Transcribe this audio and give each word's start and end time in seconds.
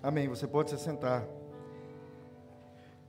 Amém. 0.00 0.28
Você 0.28 0.46
pode 0.46 0.70
se 0.70 0.78
sentar. 0.78 1.26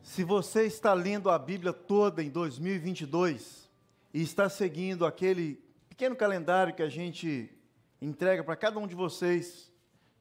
Se 0.01 0.23
você 0.23 0.65
está 0.65 0.91
lendo 0.91 1.29
a 1.29 1.37
Bíblia 1.37 1.71
toda 1.71 2.23
em 2.23 2.29
2022 2.31 3.69
e 4.11 4.23
está 4.23 4.49
seguindo 4.49 5.05
aquele 5.05 5.63
pequeno 5.87 6.15
calendário 6.15 6.73
que 6.73 6.81
a 6.81 6.89
gente 6.89 7.55
entrega 8.01 8.43
para 8.43 8.55
cada 8.55 8.79
um 8.79 8.87
de 8.87 8.95
vocês 8.95 9.71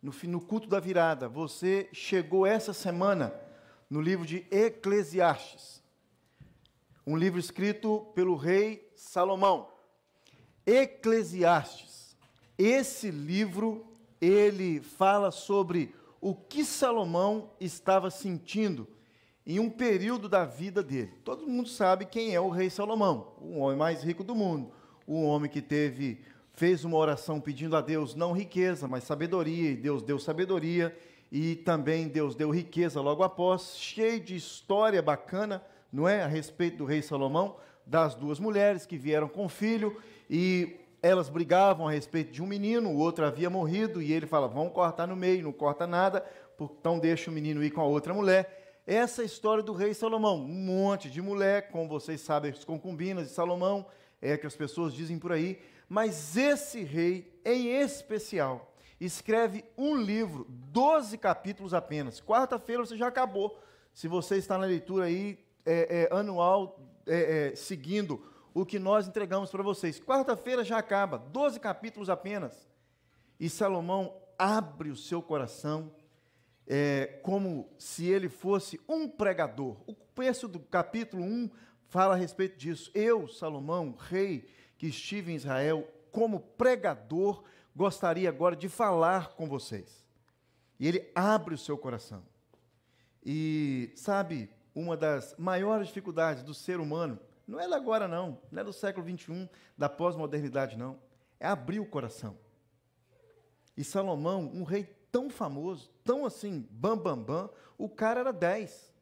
no, 0.02 0.12
no 0.24 0.40
culto 0.42 0.68
da 0.68 0.78
virada, 0.78 1.26
você 1.26 1.88
chegou 1.90 2.44
essa 2.44 2.74
semana 2.74 3.32
no 3.88 4.02
livro 4.02 4.26
de 4.26 4.46
Eclesiastes, 4.50 5.82
um 7.06 7.16
livro 7.16 7.40
escrito 7.40 8.06
pelo 8.14 8.36
rei 8.36 8.92
Salomão. 8.94 9.72
Eclesiastes. 10.66 12.14
Esse 12.58 13.10
livro 13.10 13.86
ele 14.20 14.80
fala 14.80 15.30
sobre 15.30 15.94
o 16.20 16.34
que 16.34 16.64
Salomão 16.64 17.50
estava 17.60 18.10
sentindo 18.10 18.88
em 19.46 19.58
um 19.58 19.70
período 19.70 20.28
da 20.28 20.44
vida 20.44 20.82
dele. 20.82 21.12
Todo 21.24 21.46
mundo 21.46 21.68
sabe 21.68 22.04
quem 22.04 22.34
é 22.34 22.40
o 22.40 22.50
rei 22.50 22.68
Salomão, 22.68 23.32
o 23.40 23.58
homem 23.58 23.78
mais 23.78 24.02
rico 24.02 24.22
do 24.22 24.34
mundo, 24.34 24.70
o 25.06 25.22
homem 25.22 25.50
que 25.50 25.62
teve 25.62 26.20
fez 26.52 26.84
uma 26.84 26.96
oração 26.96 27.40
pedindo 27.40 27.76
a 27.76 27.80
Deus 27.80 28.14
não 28.14 28.32
riqueza, 28.32 28.88
mas 28.88 29.04
sabedoria, 29.04 29.70
e 29.70 29.76
Deus 29.76 30.02
deu 30.02 30.18
sabedoria, 30.18 30.94
e 31.30 31.54
também 31.54 32.08
Deus 32.08 32.34
deu 32.34 32.50
riqueza 32.50 33.00
logo 33.00 33.22
após, 33.22 33.76
cheio 33.76 34.20
de 34.20 34.34
história 34.34 35.00
bacana, 35.00 35.62
não 35.92 36.08
é, 36.08 36.22
a 36.22 36.26
respeito 36.26 36.78
do 36.78 36.84
rei 36.84 37.00
Salomão, 37.00 37.56
das 37.86 38.14
duas 38.14 38.40
mulheres 38.40 38.84
que 38.84 38.98
vieram 38.98 39.28
com 39.28 39.48
filho 39.48 39.96
e 40.28 40.76
elas 41.08 41.28
brigavam 41.28 41.88
a 41.88 41.90
respeito 41.90 42.30
de 42.30 42.42
um 42.42 42.46
menino, 42.46 42.90
o 42.90 42.98
outro 42.98 43.24
havia 43.24 43.48
morrido, 43.48 44.02
e 44.02 44.12
ele 44.12 44.26
fala: 44.26 44.46
vamos 44.46 44.72
cortar 44.72 45.06
no 45.06 45.16
meio, 45.16 45.42
não 45.42 45.52
corta 45.52 45.86
nada, 45.86 46.24
então 46.60 46.98
deixa 46.98 47.30
o 47.30 47.34
menino 47.34 47.64
ir 47.64 47.70
com 47.70 47.80
a 47.80 47.84
outra 47.84 48.12
mulher. 48.12 48.82
Essa 48.86 49.22
é 49.22 49.24
a 49.24 49.26
história 49.26 49.62
do 49.62 49.72
rei 49.72 49.94
Salomão. 49.94 50.36
Um 50.36 50.48
monte 50.48 51.10
de 51.10 51.20
mulher, 51.20 51.70
como 51.70 51.88
vocês 51.88 52.20
sabem, 52.20 52.50
as 52.50 52.64
concubinas 52.64 53.28
de 53.28 53.34
Salomão, 53.34 53.86
é 54.20 54.36
que 54.36 54.46
as 54.46 54.56
pessoas 54.56 54.92
dizem 54.92 55.18
por 55.18 55.32
aí. 55.32 55.58
Mas 55.88 56.36
esse 56.36 56.82
rei, 56.82 57.40
em 57.44 57.68
especial, 57.68 58.74
escreve 59.00 59.64
um 59.76 59.96
livro, 59.96 60.46
12 60.48 61.16
capítulos 61.18 61.72
apenas. 61.72 62.20
Quarta-feira 62.20 62.84
você 62.84 62.96
já 62.96 63.08
acabou. 63.08 63.58
Se 63.94 64.08
você 64.08 64.36
está 64.36 64.58
na 64.58 64.66
leitura 64.66 65.06
aí 65.06 65.38
é, 65.64 66.08
é, 66.10 66.14
anual, 66.14 66.80
é, 67.06 67.52
é 67.52 67.56
seguindo 67.56 68.22
o 68.54 68.64
que 68.64 68.78
nós 68.78 69.06
entregamos 69.06 69.50
para 69.50 69.62
vocês. 69.62 70.00
Quarta-feira 70.00 70.64
já 70.64 70.78
acaba, 70.78 71.18
12 71.18 71.60
capítulos 71.60 72.10
apenas. 72.10 72.68
E 73.38 73.48
Salomão 73.48 74.16
abre 74.38 74.90
o 74.90 74.96
seu 74.96 75.22
coração 75.22 75.92
é, 76.66 77.18
como 77.22 77.68
se 77.78 78.06
ele 78.06 78.28
fosse 78.28 78.80
um 78.88 79.08
pregador. 79.08 79.76
O 79.86 79.94
começo 79.94 80.46
do 80.46 80.60
capítulo 80.60 81.24
1 81.24 81.50
fala 81.86 82.14
a 82.14 82.16
respeito 82.16 82.58
disso. 82.58 82.90
Eu, 82.94 83.26
Salomão, 83.26 83.96
rei 83.98 84.48
que 84.76 84.86
estive 84.86 85.32
em 85.32 85.36
Israel, 85.36 85.88
como 86.12 86.40
pregador, 86.40 87.42
gostaria 87.74 88.28
agora 88.28 88.54
de 88.54 88.68
falar 88.68 89.34
com 89.34 89.48
vocês. 89.48 90.06
E 90.78 90.86
ele 90.86 91.10
abre 91.14 91.54
o 91.54 91.58
seu 91.58 91.76
coração. 91.76 92.22
E 93.24 93.90
sabe, 93.96 94.50
uma 94.74 94.96
das 94.96 95.34
maiores 95.36 95.88
dificuldades 95.88 96.42
do 96.42 96.54
ser 96.54 96.78
humano 96.78 97.18
não 97.48 97.58
é 97.58 97.66
da 97.66 97.76
agora, 97.76 98.06
não. 98.06 98.38
Não 98.52 98.60
é 98.60 98.64
do 98.64 98.74
século 98.74 99.08
XXI, 99.08 99.48
da 99.76 99.88
pós-modernidade, 99.88 100.76
não. 100.76 101.00
É 101.40 101.48
abrir 101.48 101.80
o 101.80 101.86
coração. 101.86 102.38
E 103.74 103.82
Salomão, 103.82 104.50
um 104.52 104.64
rei 104.64 104.84
tão 105.10 105.30
famoso, 105.30 105.90
tão 106.04 106.26
assim, 106.26 106.68
bam, 106.70 106.98
bam, 106.98 107.18
bam, 107.18 107.50
o 107.78 107.88
cara 107.88 108.20
era 108.20 108.32
10. 108.34 108.92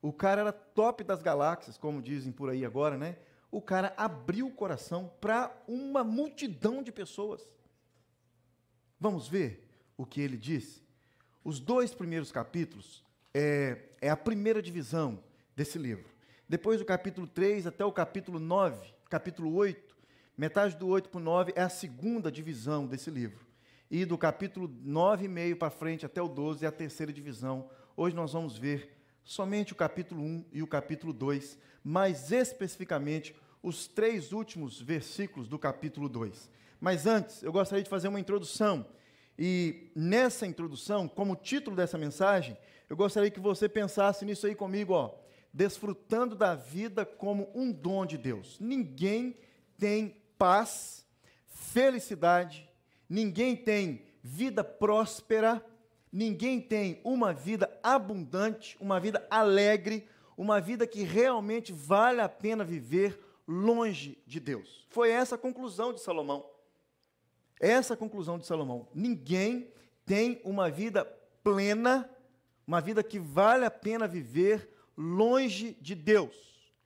O 0.00 0.12
cara 0.12 0.42
era 0.42 0.52
top 0.52 1.02
das 1.02 1.20
galáxias, 1.20 1.76
como 1.76 2.00
dizem 2.00 2.30
por 2.30 2.48
aí 2.48 2.64
agora, 2.64 2.96
né? 2.96 3.18
O 3.50 3.60
cara 3.60 3.92
abriu 3.96 4.46
o 4.46 4.52
coração 4.52 5.10
para 5.20 5.50
uma 5.66 6.04
multidão 6.04 6.80
de 6.80 6.92
pessoas. 6.92 7.44
Vamos 9.00 9.26
ver 9.26 9.68
o 9.96 10.06
que 10.06 10.20
ele 10.20 10.36
disse? 10.36 10.82
Os 11.42 11.58
dois 11.58 11.92
primeiros 11.92 12.30
capítulos 12.30 13.04
é, 13.32 13.88
é 14.00 14.10
a 14.10 14.16
primeira 14.16 14.62
divisão 14.62 15.22
desse 15.56 15.76
livro. 15.76 16.13
Depois 16.46 16.78
do 16.78 16.84
capítulo 16.84 17.26
3 17.26 17.66
até 17.66 17.86
o 17.86 17.92
capítulo 17.92 18.38
9, 18.38 18.92
capítulo 19.08 19.54
8, 19.54 19.96
metade 20.36 20.76
do 20.76 20.86
8 20.88 21.08
para 21.08 21.18
o 21.18 21.22
9 21.22 21.54
é 21.56 21.62
a 21.62 21.70
segunda 21.70 22.30
divisão 22.30 22.86
desse 22.86 23.10
livro. 23.10 23.46
E 23.90 24.04
do 24.04 24.18
capítulo 24.18 24.70
9 24.82 25.24
e 25.24 25.28
meio 25.28 25.56
para 25.56 25.70
frente 25.70 26.04
até 26.04 26.20
o 26.20 26.28
12 26.28 26.66
é 26.66 26.68
a 26.68 26.72
terceira 26.72 27.10
divisão. 27.10 27.70
Hoje 27.96 28.14
nós 28.14 28.34
vamos 28.34 28.58
ver 28.58 28.94
somente 29.24 29.72
o 29.72 29.76
capítulo 29.76 30.22
1 30.22 30.44
e 30.52 30.62
o 30.62 30.66
capítulo 30.66 31.14
2, 31.14 31.58
mais 31.82 32.30
especificamente 32.30 33.34
os 33.62 33.86
três 33.86 34.30
últimos 34.30 34.78
versículos 34.78 35.48
do 35.48 35.58
capítulo 35.58 36.10
2. 36.10 36.50
Mas 36.78 37.06
antes, 37.06 37.42
eu 37.42 37.52
gostaria 37.52 37.82
de 37.82 37.88
fazer 37.88 38.08
uma 38.08 38.20
introdução. 38.20 38.84
E 39.38 39.90
nessa 39.96 40.46
introdução, 40.46 41.08
como 41.08 41.36
título 41.36 41.74
dessa 41.74 41.96
mensagem, 41.96 42.54
eu 42.90 42.96
gostaria 42.98 43.30
que 43.30 43.40
você 43.40 43.66
pensasse 43.66 44.26
nisso 44.26 44.46
aí 44.46 44.54
comigo, 44.54 44.92
ó 44.92 45.23
desfrutando 45.54 46.34
da 46.34 46.56
vida 46.56 47.06
como 47.06 47.48
um 47.54 47.70
dom 47.70 48.04
de 48.04 48.18
Deus. 48.18 48.58
Ninguém 48.58 49.36
tem 49.78 50.16
paz, 50.36 51.06
felicidade, 51.46 52.68
ninguém 53.08 53.54
tem 53.54 54.02
vida 54.20 54.64
próspera, 54.64 55.64
ninguém 56.10 56.60
tem 56.60 57.00
uma 57.04 57.32
vida 57.32 57.70
abundante, 57.84 58.76
uma 58.80 58.98
vida 58.98 59.24
alegre, 59.30 60.08
uma 60.36 60.60
vida 60.60 60.88
que 60.88 61.04
realmente 61.04 61.72
vale 61.72 62.20
a 62.20 62.28
pena 62.28 62.64
viver 62.64 63.16
longe 63.46 64.18
de 64.26 64.40
Deus. 64.40 64.84
Foi 64.88 65.10
essa 65.10 65.36
a 65.36 65.38
conclusão 65.38 65.92
de 65.92 66.00
Salomão. 66.00 66.44
Essa 67.60 67.94
a 67.94 67.96
conclusão 67.96 68.40
de 68.40 68.46
Salomão. 68.46 68.88
Ninguém 68.92 69.70
tem 70.04 70.40
uma 70.42 70.68
vida 70.68 71.04
plena, 71.44 72.10
uma 72.66 72.80
vida 72.80 73.04
que 73.04 73.20
vale 73.20 73.64
a 73.64 73.70
pena 73.70 74.08
viver 74.08 74.73
longe 74.96 75.76
de 75.80 75.94
Deus. 75.94 76.34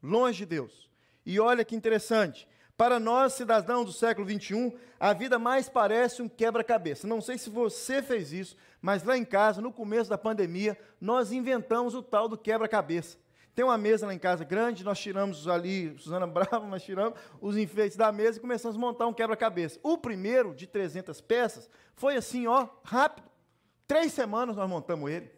Longe 0.03 0.39
de 0.39 0.47
Deus. 0.47 0.89
E 1.25 1.39
olha 1.39 1.65
que 1.65 1.77
interessante. 1.77 2.49
Para 2.77 3.01
nós, 3.01 3.33
cidadãos 3.33 3.87
do 3.87 3.93
século 3.93 4.25
21, 4.25 4.73
a 5.01 5.13
vida 5.13 5.37
mais 5.37 5.69
parece 5.69 6.23
um 6.23 6.29
quebra-cabeça. 6.29 7.09
Não 7.09 7.21
sei 7.21 7.37
se 7.37 7.51
você 7.51 8.01
fez 8.01 8.33
isso, 8.33 8.57
mas 8.81 9.03
lá 9.03 9.19
em 9.19 9.25
casa, 9.25 9.61
no 9.61 9.73
começo 9.73 10.09
da 10.09 10.17
pandemia, 10.17 10.79
nós 11.01 11.33
inventamos 11.33 11.97
o 11.97 12.03
tal 12.03 12.29
do 12.29 12.39
quebra-cabeça. 12.39 13.19
Tem 13.53 13.65
uma 13.65 13.77
mesa 13.77 14.07
lá 14.07 14.15
em 14.15 14.19
casa 14.19 14.45
grande, 14.45 14.85
nós 14.85 15.01
tiramos 15.01 15.49
ali, 15.49 15.93
Suzana 15.99 16.25
Brava, 16.29 16.65
nós 16.69 16.85
tiramos 16.85 17.19
os 17.41 17.57
enfeites 17.57 17.97
da 17.97 18.13
mesa 18.13 18.39
e 18.39 18.41
começamos 18.41 18.77
a 18.77 18.81
montar 18.81 19.09
um 19.09 19.13
quebra-cabeça. 19.13 19.81
O 19.83 19.99
primeiro, 19.99 20.55
de 20.55 20.69
300 20.69 21.21
peças, 21.21 21.69
foi 21.97 22.17
assim, 22.17 22.47
ó, 22.47 22.69
rápido. 22.85 23.29
Três 23.89 24.13
semanas 24.13 24.55
nós 24.55 24.71
montamos 24.71 25.11
ele. 25.11 25.29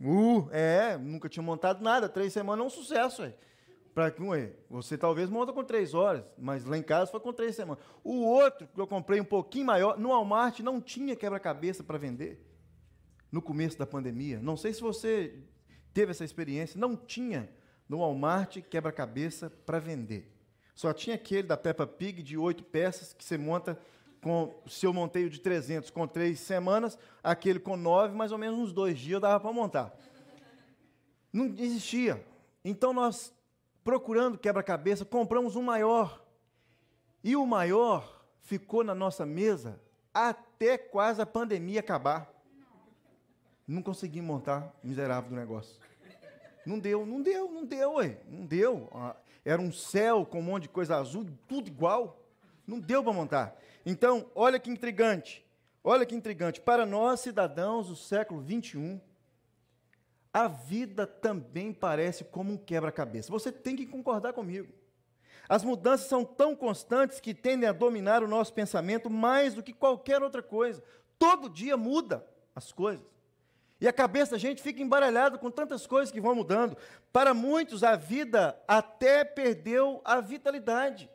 Uh, 0.00 0.48
é, 0.50 0.96
nunca 0.96 1.28
tinha 1.28 1.42
montado 1.42 1.82
nada. 1.82 2.08
Três 2.08 2.32
semanas 2.32 2.64
é 2.64 2.66
um 2.66 2.70
sucesso, 2.70 3.22
aí. 3.22 3.34
Para 3.94 4.14
ué, 4.20 4.52
você 4.68 4.98
talvez 4.98 5.30
monta 5.30 5.54
com 5.54 5.64
três 5.64 5.94
horas, 5.94 6.22
mas 6.36 6.66
lá 6.66 6.76
em 6.76 6.82
casa 6.82 7.10
foi 7.10 7.18
com 7.18 7.32
três 7.32 7.56
semanas. 7.56 7.82
O 8.04 8.26
outro 8.26 8.68
que 8.68 8.78
eu 8.78 8.86
comprei 8.86 9.18
um 9.18 9.24
pouquinho 9.24 9.64
maior, 9.64 9.98
no 9.98 10.10
Walmart 10.10 10.60
não 10.60 10.82
tinha 10.82 11.16
quebra-cabeça 11.16 11.82
para 11.82 11.96
vender. 11.96 12.44
No 13.32 13.40
começo 13.40 13.78
da 13.78 13.86
pandemia. 13.86 14.38
Não 14.38 14.54
sei 14.54 14.74
se 14.74 14.82
você 14.82 15.38
teve 15.94 16.10
essa 16.10 16.24
experiência. 16.24 16.78
Não 16.78 16.94
tinha 16.94 17.48
no 17.88 18.00
Walmart 18.00 18.58
quebra-cabeça 18.68 19.48
para 19.48 19.78
vender. 19.78 20.30
Só 20.74 20.92
tinha 20.92 21.16
aquele 21.16 21.44
da 21.44 21.56
Peppa 21.56 21.86
Pig 21.86 22.22
de 22.22 22.36
oito 22.36 22.62
peças 22.64 23.14
que 23.14 23.24
você 23.24 23.38
monta 23.38 23.78
com 24.26 24.52
o 24.64 24.68
seu 24.68 24.92
monteio 24.92 25.30
de 25.30 25.38
300 25.38 25.88
com 25.88 26.04
três 26.04 26.40
semanas, 26.40 26.98
aquele 27.22 27.60
com 27.60 27.76
nove, 27.76 28.12
mais 28.12 28.32
ou 28.32 28.38
menos 28.38 28.58
uns 28.58 28.72
dois 28.72 28.98
dias 28.98 29.20
dava 29.20 29.38
para 29.38 29.52
montar. 29.52 29.96
Não 31.32 31.46
existia. 31.56 32.26
Então 32.64 32.92
nós, 32.92 33.32
procurando 33.84 34.36
quebra-cabeça, 34.36 35.04
compramos 35.04 35.54
um 35.54 35.62
maior. 35.62 36.26
E 37.22 37.36
o 37.36 37.46
maior 37.46 38.26
ficou 38.40 38.82
na 38.82 38.96
nossa 38.96 39.24
mesa 39.24 39.80
até 40.12 40.76
quase 40.76 41.22
a 41.22 41.26
pandemia 41.26 41.78
acabar. 41.78 42.28
Não 43.64 43.80
consegui 43.80 44.20
montar, 44.20 44.74
miserável 44.82 45.30
do 45.30 45.36
negócio. 45.36 45.76
Não 46.66 46.80
deu, 46.80 47.06
não 47.06 47.22
deu, 47.22 47.48
não 47.48 47.64
deu, 47.64 47.92
ué. 47.92 48.18
Não 48.28 48.44
deu. 48.44 48.88
Ah, 48.92 49.14
era 49.44 49.62
um 49.62 49.70
céu 49.70 50.26
com 50.26 50.40
um 50.40 50.42
monte 50.42 50.64
de 50.64 50.70
coisa 50.70 50.96
azul, 50.96 51.24
tudo 51.46 51.68
igual. 51.68 52.26
Não 52.66 52.80
deu 52.80 53.04
para 53.04 53.12
montar. 53.12 53.56
Então, 53.86 54.28
olha 54.34 54.58
que 54.58 54.68
intrigante. 54.68 55.46
Olha 55.84 56.04
que 56.04 56.16
intrigante. 56.16 56.60
Para 56.60 56.84
nós, 56.84 57.20
cidadãos 57.20 57.86
do 57.86 57.94
século 57.94 58.40
21, 58.40 59.00
a 60.32 60.48
vida 60.48 61.06
também 61.06 61.72
parece 61.72 62.24
como 62.24 62.52
um 62.52 62.56
quebra-cabeça. 62.56 63.30
Você 63.30 63.52
tem 63.52 63.76
que 63.76 63.86
concordar 63.86 64.32
comigo. 64.32 64.72
As 65.48 65.62
mudanças 65.62 66.08
são 66.08 66.24
tão 66.24 66.56
constantes 66.56 67.20
que 67.20 67.32
tendem 67.32 67.68
a 67.68 67.72
dominar 67.72 68.24
o 68.24 68.28
nosso 68.28 68.52
pensamento 68.52 69.08
mais 69.08 69.54
do 69.54 69.62
que 69.62 69.72
qualquer 69.72 70.20
outra 70.20 70.42
coisa. 70.42 70.82
Todo 71.16 71.48
dia 71.48 71.76
muda 71.76 72.26
as 72.56 72.72
coisas. 72.72 73.06
E 73.80 73.86
a 73.86 73.92
cabeça 73.92 74.32
da 74.32 74.38
gente 74.38 74.60
fica 74.60 74.82
embaralhada 74.82 75.38
com 75.38 75.50
tantas 75.50 75.86
coisas 75.86 76.10
que 76.10 76.20
vão 76.20 76.34
mudando. 76.34 76.76
Para 77.12 77.32
muitos, 77.32 77.84
a 77.84 77.94
vida 77.94 78.60
até 78.66 79.22
perdeu 79.22 80.00
a 80.04 80.20
vitalidade, 80.20 81.08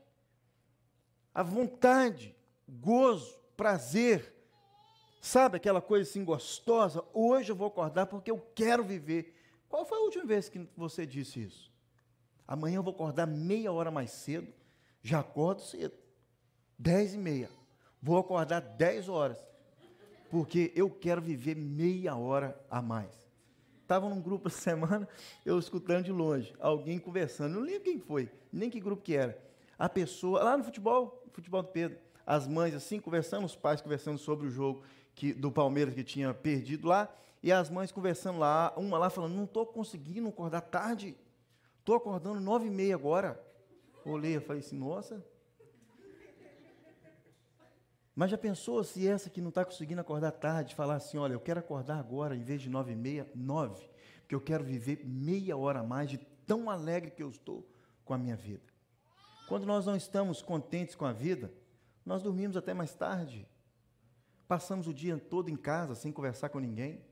a 1.36 1.44
vontade, 1.44 2.34
gozo, 2.72 3.38
prazer. 3.58 4.34
Sabe 5.22 5.58
aquela 5.58 5.82
coisa 5.82 6.10
assim 6.10 6.24
gostosa? 6.24 7.04
Hoje 7.14 7.52
eu 7.52 7.56
vou 7.56 7.68
acordar 7.68 8.08
porque 8.08 8.32
eu 8.32 8.40
quero 8.56 8.84
viver. 8.84 9.36
Qual 9.70 9.86
foi 9.86 9.98
a 9.98 10.02
última 10.02 10.26
vez 10.26 10.50
que 10.50 10.68
você 10.76 11.06
disse 11.06 11.42
isso? 11.42 11.72
Amanhã 12.48 12.78
eu 12.78 12.84
vou 12.84 12.94
acordar 12.94 13.28
meia 13.28 13.72
hora 13.72 13.92
mais 13.92 14.12
cedo. 14.12 14.52
Já 15.02 15.20
acordo 15.20 15.62
cedo. 15.62 15.94
Dez 16.78 17.14
e 17.14 17.18
meia. 17.18 17.50
Vou 18.02 18.18
acordar 18.18 18.60
dez 18.60 19.08
horas 19.08 19.38
porque 20.32 20.72
eu 20.74 20.90
quero 20.90 21.22
viver 21.22 21.56
meia 21.56 22.16
hora 22.16 22.58
a 22.70 22.82
mais. 22.82 23.30
Estava 23.82 24.08
num 24.08 24.22
grupo 24.22 24.48
essa 24.48 24.62
semana, 24.62 25.08
eu 25.46 25.60
escutando 25.60 26.06
de 26.06 26.12
longe, 26.12 26.56
alguém 26.58 26.98
conversando, 26.98 27.56
não 27.56 27.62
lembro 27.62 27.84
quem 27.84 28.00
foi, 28.00 28.32
nem 28.52 28.70
que 28.70 28.80
grupo 28.80 29.04
que 29.04 29.14
era. 29.14 29.38
A 29.78 29.90
pessoa, 29.90 30.42
lá 30.42 30.58
no 30.58 30.64
futebol, 30.64 31.22
futebol 31.34 31.62
do 31.62 31.68
Pedro, 31.68 32.00
as 32.26 32.48
mães 32.48 32.74
assim 32.74 33.00
conversando, 33.00 33.46
os 33.46 33.56
pais 33.56 33.82
conversando 33.82 34.18
sobre 34.18 34.48
o 34.48 34.50
jogo 34.50 34.84
que, 35.16 35.34
do 35.34 35.52
Palmeiras 35.52 35.94
que 35.94 36.04
tinha 36.04 36.34
perdido 36.34 36.88
lá, 36.88 37.14
e 37.44 37.52
as 37.52 37.70
mães 37.70 37.92
conversando 37.92 38.40
lá, 38.40 38.74
uma 38.78 38.98
lá 38.98 39.10
falando, 39.10 39.34
não 39.34 39.46
estou 39.46 39.66
conseguindo 39.66 40.28
acordar 40.28 40.62
tarde, 40.62 41.16
estou 41.80 41.96
acordando 41.96 42.40
nove 42.40 42.68
e 42.68 42.70
meia 42.70 42.96
agora. 42.96 43.42
Olhei 44.06 44.36
e 44.36 44.40
falei 44.40 44.62
assim, 44.62 44.78
nossa, 44.78 45.24
mas 48.16 48.30
já 48.30 48.38
pensou 48.38 48.84
se 48.84 49.08
essa 49.08 49.30
que 49.30 49.42
não 49.42 49.50
está 49.50 49.64
conseguindo 49.64 50.02
acordar 50.02 50.32
tarde, 50.32 50.76
falar 50.76 50.96
assim, 50.96 51.18
olha, 51.18 51.34
eu 51.34 51.40
quero 51.40 51.60
acordar 51.60 51.98
agora, 51.98 52.36
em 52.36 52.44
vez 52.44 52.62
de 52.62 52.70
nove 52.70 52.92
e 52.92 52.96
meia, 52.96 53.28
nove, 53.34 53.90
porque 54.20 54.36
eu 54.36 54.42
quero 54.42 54.64
viver 54.64 55.02
meia 55.06 55.58
hora 55.58 55.80
a 55.80 55.84
mais 55.84 56.10
de 56.10 56.18
tão 56.46 56.70
alegre 56.70 57.12
que 57.12 57.24
eu 57.24 57.30
estou 57.30 57.68
com 58.04 58.14
a 58.14 58.18
minha 58.18 58.36
vida. 58.36 58.62
Quando 59.48 59.66
nós 59.66 59.86
não 59.86 59.96
estamos 59.96 60.42
contentes 60.42 60.96
com 60.96 61.06
a 61.06 61.14
vida, 61.14 61.52
nós 62.06 62.22
dormimos 62.22 62.58
até 62.58 62.74
mais 62.74 62.94
tarde. 62.94 63.48
Passamos 64.48 64.88
o 64.88 64.94
dia 64.94 65.18
todo 65.18 65.50
em 65.50 65.56
casa 65.56 65.96
sem 65.96 66.12
conversar 66.12 66.50
com 66.50 66.60
ninguém. 66.60 67.04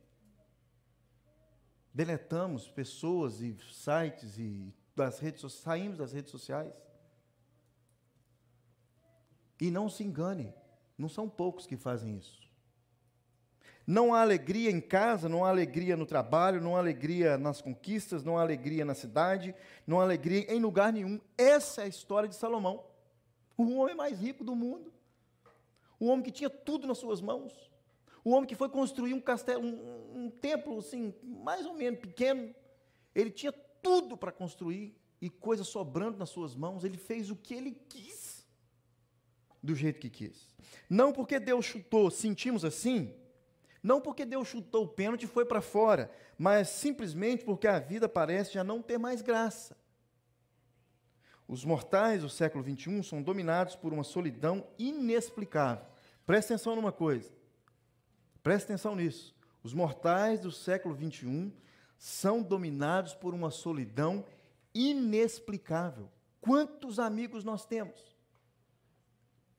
Deletamos 1.94 2.68
pessoas 2.68 3.42
e 3.42 3.56
sites 3.72 4.38
e 4.38 4.74
das 4.96 5.20
redes 5.20 5.52
saímos 5.54 5.98
das 5.98 6.12
redes 6.12 6.32
sociais. 6.32 6.74
E 9.60 9.72
não 9.72 9.90
se 9.90 10.04
engane, 10.04 10.54
não 10.98 11.10
são 11.10 11.30
poucos 11.30 11.66
que 11.66 11.76
fazem 11.78 12.18
isso. 12.18 12.40
Não 13.86 14.14
há 14.14 14.22
alegria 14.22 14.70
em 14.70 14.80
casa, 14.80 15.28
não 15.28 15.44
há 15.44 15.50
alegria 15.50 15.98
no 15.98 16.06
trabalho, 16.06 16.62
não 16.62 16.76
há 16.76 16.80
alegria 16.80 17.38
nas 17.38 17.60
conquistas, 17.60 18.24
não 18.24 18.38
há 18.38 18.42
alegria 18.42 18.86
na 18.86 18.94
cidade, 18.94 19.56
não 19.88 20.00
há 20.00 20.04
alegria 20.04 20.46
em 20.54 20.60
lugar 20.60 20.94
nenhum. 20.94 21.20
Essa 21.36 21.82
é 21.82 21.86
a 21.86 21.88
história 21.88 22.30
de 22.30 22.36
Salomão, 22.36 22.84
o 23.64 23.78
homem 23.78 23.96
mais 23.96 24.20
rico 24.20 24.44
do 24.44 24.56
mundo, 24.56 24.94
o 26.00 26.08
homem 26.08 26.24
que 26.24 26.32
tinha 26.32 26.50
tudo 26.50 26.88
nas 26.88 26.98
suas 26.98 27.20
mãos, 27.20 27.70
o 28.24 28.32
homem 28.32 28.48
que 28.48 28.56
foi 28.56 28.70
construir 28.70 29.14
um 29.14 29.22
castelo, 29.22 29.66
um, 29.66 30.26
um 30.26 30.30
templo 30.30 30.78
assim, 30.78 31.14
mais 31.24 31.66
ou 31.66 31.74
menos 31.74 32.00
pequeno. 32.00 32.54
Ele 33.16 33.32
tinha 33.32 33.52
tudo 33.52 34.16
para 34.16 34.32
construir 34.32 34.96
e 35.22 35.30
coisa 35.30 35.64
sobrando 35.64 36.18
nas 36.18 36.30
suas 36.30 36.56
mãos. 36.56 36.84
Ele 36.84 36.98
fez 36.98 37.30
o 37.30 37.36
que 37.36 37.54
ele 37.54 37.72
quis, 37.90 38.46
do 39.62 39.76
jeito 39.76 40.00
que 40.00 40.10
quis. 40.10 40.48
Não 40.90 41.12
porque 41.12 41.40
Deus 41.40 41.66
chutou, 41.66 42.10
sentimos 42.12 42.64
assim. 42.64 43.14
Não 43.82 44.02
porque 44.02 44.26
Deus 44.26 44.48
chutou 44.48 44.84
o 44.84 44.88
pênalti 44.88 45.24
e 45.24 45.28
foi 45.28 45.46
para 45.46 45.62
fora, 45.62 46.12
mas 46.38 46.68
simplesmente 46.70 47.46
porque 47.46 47.68
a 47.68 47.80
vida 47.80 48.10
parece 48.10 48.54
já 48.54 48.64
não 48.64 48.82
ter 48.82 48.98
mais 48.98 49.22
graça. 49.22 49.79
Os 51.50 51.66
mortais 51.66 52.22
do 52.22 52.30
século 52.30 52.64
XXI 52.64 53.02
são 53.02 53.24
dominados 53.24 53.76
por 53.76 53.92
uma 53.92 54.04
solidão 54.04 54.68
inexplicável. 54.78 55.84
Presta 56.24 56.54
atenção 56.54 56.76
numa 56.76 56.92
coisa. 56.92 57.34
Presta 58.44 58.72
atenção 58.72 58.96
nisso. 58.96 59.36
Os 59.64 59.74
mortais 59.74 60.40
do 60.40 60.52
século 60.52 60.96
XXI 60.96 61.52
são 61.98 62.44
dominados 62.44 63.16
por 63.16 63.34
uma 63.34 63.50
solidão 63.50 64.24
inexplicável. 64.76 66.08
Quantos 66.40 67.00
amigos 67.00 67.44
nós 67.44 67.66
temos? 67.66 68.16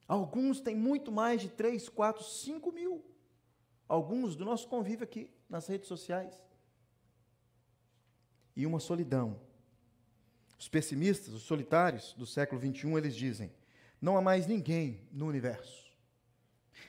Alguns 0.07 0.61
têm 0.61 0.77
muito 0.77 1.11
mais 1.11 1.41
de 1.41 1.49
3, 1.49 1.89
4, 1.89 2.23
5 2.23 2.71
mil. 2.71 3.05
Alguns 3.89 4.37
do 4.37 4.45
nosso 4.45 4.69
convívio 4.69 5.03
aqui 5.03 5.29
nas 5.49 5.67
redes 5.67 5.89
sociais. 5.89 6.41
E 8.55 8.65
uma 8.65 8.79
solidão. 8.79 9.50
Os 10.61 10.69
pessimistas, 10.69 11.33
os 11.33 11.43
solitários 11.45 12.13
do 12.13 12.27
século 12.27 12.61
21, 12.61 12.99
eles 12.99 13.17
dizem: 13.17 13.51
não 13.99 14.19
há 14.19 14.21
mais 14.21 14.47
ninguém 14.47 15.01
no 15.11 15.27
universo. 15.27 15.91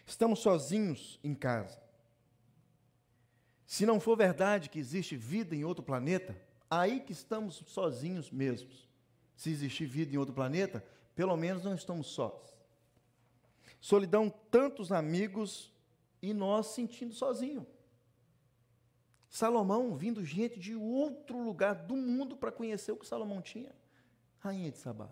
Estamos 0.06 0.40
sozinhos 0.40 1.18
em 1.24 1.34
casa. 1.34 1.82
Se 3.66 3.86
não 3.86 3.98
for 3.98 4.18
verdade 4.18 4.70
que 4.70 4.78
existe 4.78 5.16
vida 5.16 5.56
em 5.56 5.64
outro 5.64 5.82
planeta, 5.82 6.36
aí 6.70 7.00
que 7.00 7.14
estamos 7.14 7.64
sozinhos 7.68 8.30
mesmos. 8.30 8.90
Se 9.38 9.50
existir 9.50 9.86
vida 9.86 10.14
em 10.14 10.18
outro 10.18 10.36
planeta, 10.36 10.84
pelo 11.16 11.38
menos 11.38 11.64
não 11.64 11.74
estamos 11.74 12.08
sós. 12.08 12.54
Solidão, 13.80 14.30
tantos 14.30 14.92
amigos 14.92 15.72
e 16.22 16.34
nós 16.34 16.68
sentindo 16.68 17.14
sozinho. 17.14 17.66
Salomão 19.32 19.96
vindo 19.96 20.26
gente 20.26 20.60
de 20.60 20.76
outro 20.76 21.42
lugar 21.42 21.74
do 21.74 21.96
mundo 21.96 22.36
para 22.36 22.52
conhecer 22.52 22.92
o 22.92 22.98
que 22.98 23.08
Salomão 23.08 23.42
tinha. 23.42 23.74
Rainha 24.40 24.70
de 24.70 24.78
Sabá. 24.78 25.10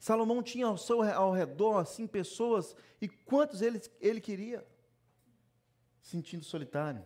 Salomão 0.00 0.42
tinha 0.42 0.66
ao 0.66 0.76
seu 0.76 1.00
ao 1.02 1.32
redor 1.32 1.78
assim 1.78 2.04
pessoas 2.04 2.74
e 3.00 3.08
quantos 3.08 3.62
ele, 3.62 3.80
ele 4.00 4.20
queria 4.20 4.66
sentindo 6.02 6.44
solitário. 6.44 7.04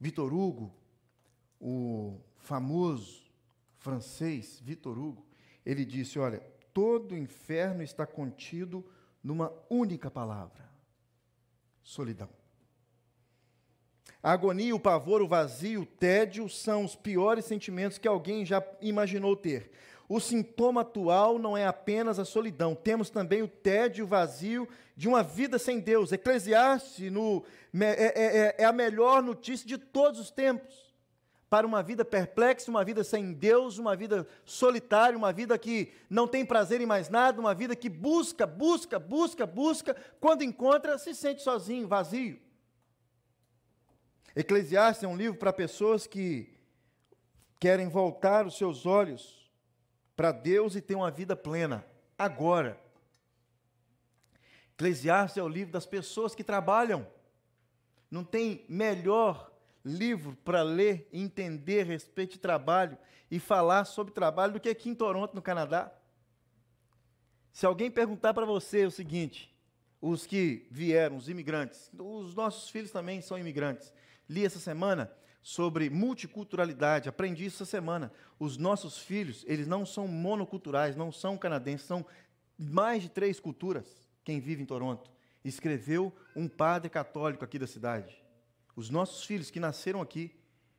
Vitor 0.00 0.34
Hugo, 0.34 0.74
o 1.60 2.20
famoso 2.38 3.30
francês 3.76 4.58
Vitor 4.58 4.98
Hugo, 4.98 5.24
ele 5.64 5.84
disse: 5.84 6.18
Olha, 6.18 6.40
todo 6.74 7.12
o 7.12 7.18
inferno 7.18 7.84
está 7.84 8.04
contido 8.04 8.84
numa 9.22 9.52
única 9.70 10.10
palavra: 10.10 10.68
solidão. 11.84 12.35
A 14.22 14.32
agonia, 14.32 14.74
o 14.74 14.80
pavor, 14.80 15.22
o 15.22 15.28
vazio, 15.28 15.82
o 15.82 15.86
tédio 15.86 16.48
são 16.48 16.84
os 16.84 16.96
piores 16.96 17.44
sentimentos 17.44 17.98
que 17.98 18.08
alguém 18.08 18.44
já 18.44 18.62
imaginou 18.80 19.36
ter. 19.36 19.70
O 20.08 20.20
sintoma 20.20 20.82
atual 20.82 21.38
não 21.38 21.56
é 21.56 21.66
apenas 21.66 22.18
a 22.18 22.24
solidão, 22.24 22.74
temos 22.74 23.10
também 23.10 23.42
o 23.42 23.48
tédio, 23.48 24.06
vazio 24.06 24.68
de 24.96 25.08
uma 25.08 25.22
vida 25.22 25.58
sem 25.58 25.80
Deus. 25.80 26.12
Eclesiastes 26.12 27.10
no, 27.10 27.44
é, 27.74 27.84
é, 27.84 28.12
é, 28.16 28.54
é 28.58 28.64
a 28.64 28.72
melhor 28.72 29.22
notícia 29.22 29.66
de 29.66 29.78
todos 29.78 30.20
os 30.20 30.30
tempos 30.30 30.86
para 31.48 31.66
uma 31.66 31.82
vida 31.82 32.04
perplexa, 32.04 32.70
uma 32.70 32.84
vida 32.84 33.04
sem 33.04 33.32
Deus, 33.32 33.78
uma 33.78 33.94
vida 33.94 34.26
solitária, 34.44 35.16
uma 35.16 35.32
vida 35.32 35.56
que 35.56 35.92
não 36.10 36.26
tem 36.26 36.44
prazer 36.44 36.80
em 36.80 36.86
mais 36.86 37.08
nada, 37.08 37.40
uma 37.40 37.54
vida 37.54 37.76
que 37.76 37.88
busca, 37.88 38.46
busca, 38.46 38.98
busca, 38.98 39.46
busca, 39.46 39.96
quando 40.20 40.42
encontra, 40.42 40.98
se 40.98 41.14
sente 41.14 41.42
sozinho, 41.42 41.86
vazio. 41.86 42.38
Eclesiastes 44.36 45.02
é 45.02 45.08
um 45.08 45.16
livro 45.16 45.38
para 45.38 45.50
pessoas 45.50 46.06
que 46.06 46.54
querem 47.58 47.88
voltar 47.88 48.46
os 48.46 48.58
seus 48.58 48.84
olhos 48.84 49.50
para 50.14 50.30
Deus 50.30 50.76
e 50.76 50.82
ter 50.82 50.94
uma 50.94 51.10
vida 51.10 51.34
plena, 51.34 51.86
agora. 52.18 52.78
Eclesiastes 54.74 55.38
é 55.38 55.42
o 55.42 55.48
livro 55.48 55.72
das 55.72 55.86
pessoas 55.86 56.34
que 56.34 56.44
trabalham. 56.44 57.06
Não 58.10 58.22
tem 58.22 58.62
melhor 58.68 59.50
livro 59.82 60.36
para 60.44 60.60
ler, 60.62 61.08
entender 61.10 61.80
a 61.80 61.84
respeito 61.84 62.32
de 62.32 62.38
trabalho 62.38 62.98
e 63.30 63.40
falar 63.40 63.86
sobre 63.86 64.12
trabalho 64.12 64.52
do 64.52 64.60
que 64.60 64.68
aqui 64.68 64.90
em 64.90 64.94
Toronto, 64.94 65.34
no 65.34 65.40
Canadá. 65.40 65.90
Se 67.54 67.64
alguém 67.64 67.90
perguntar 67.90 68.34
para 68.34 68.44
você 68.44 68.84
o 68.84 68.90
seguinte, 68.90 69.50
os 69.98 70.26
que 70.26 70.66
vieram, 70.70 71.16
os 71.16 71.30
imigrantes, 71.30 71.90
os 71.98 72.34
nossos 72.34 72.68
filhos 72.68 72.90
também 72.90 73.22
são 73.22 73.38
imigrantes. 73.38 73.94
Li 74.28 74.44
essa 74.44 74.58
semana 74.58 75.10
sobre 75.42 75.88
multiculturalidade, 75.88 77.08
aprendi 77.08 77.44
isso 77.44 77.62
essa 77.62 77.70
semana. 77.70 78.12
Os 78.38 78.56
nossos 78.56 78.98
filhos, 78.98 79.44
eles 79.46 79.66
não 79.66 79.86
são 79.86 80.08
monoculturais, 80.08 80.96
não 80.96 81.12
são 81.12 81.38
canadenses, 81.38 81.86
são 81.86 82.04
mais 82.58 83.02
de 83.02 83.08
três 83.08 83.38
culturas. 83.38 83.86
Quem 84.24 84.40
vive 84.40 84.62
em 84.62 84.66
Toronto 84.66 85.10
escreveu 85.44 86.12
um 86.34 86.48
padre 86.48 86.90
católico 86.90 87.44
aqui 87.44 87.58
da 87.58 87.66
cidade. 87.66 88.20
Os 88.74 88.90
nossos 88.90 89.24
filhos 89.24 89.50
que 89.50 89.60
nasceram 89.60 90.02
aqui 90.02 90.34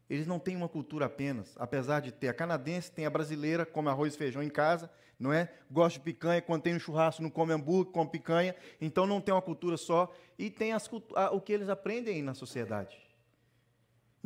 Eles 0.09 0.25
não 0.25 0.39
têm 0.39 0.55
uma 0.55 0.69
cultura 0.69 1.05
apenas, 1.05 1.53
apesar 1.57 1.99
de 1.99 2.11
ter 2.11 2.29
a 2.29 2.33
canadense, 2.33 2.91
tem 2.91 3.05
a 3.05 3.09
brasileira, 3.09 3.65
come 3.65 3.89
arroz 3.89 4.13
e 4.13 4.17
feijão 4.17 4.41
em 4.41 4.49
casa, 4.49 4.89
não 5.19 5.33
é? 5.33 5.51
Gosta 5.69 5.99
de 5.99 6.05
picanha, 6.05 6.41
quando 6.41 6.61
tem 6.61 6.75
um 6.75 6.79
churrasco 6.79 7.21
não 7.21 7.29
come 7.29 7.51
hambúrguer, 7.51 7.91
come 7.91 8.09
picanha, 8.09 8.55
então 8.79 9.05
não 9.05 9.19
tem 9.19 9.33
uma 9.33 9.41
cultura 9.41 9.75
só, 9.75 10.13
e 10.39 10.49
tem 10.49 10.71
as, 10.71 10.89
o 11.31 11.41
que 11.41 11.51
eles 11.51 11.67
aprendem 11.67 12.21
na 12.21 12.33
sociedade. 12.33 12.97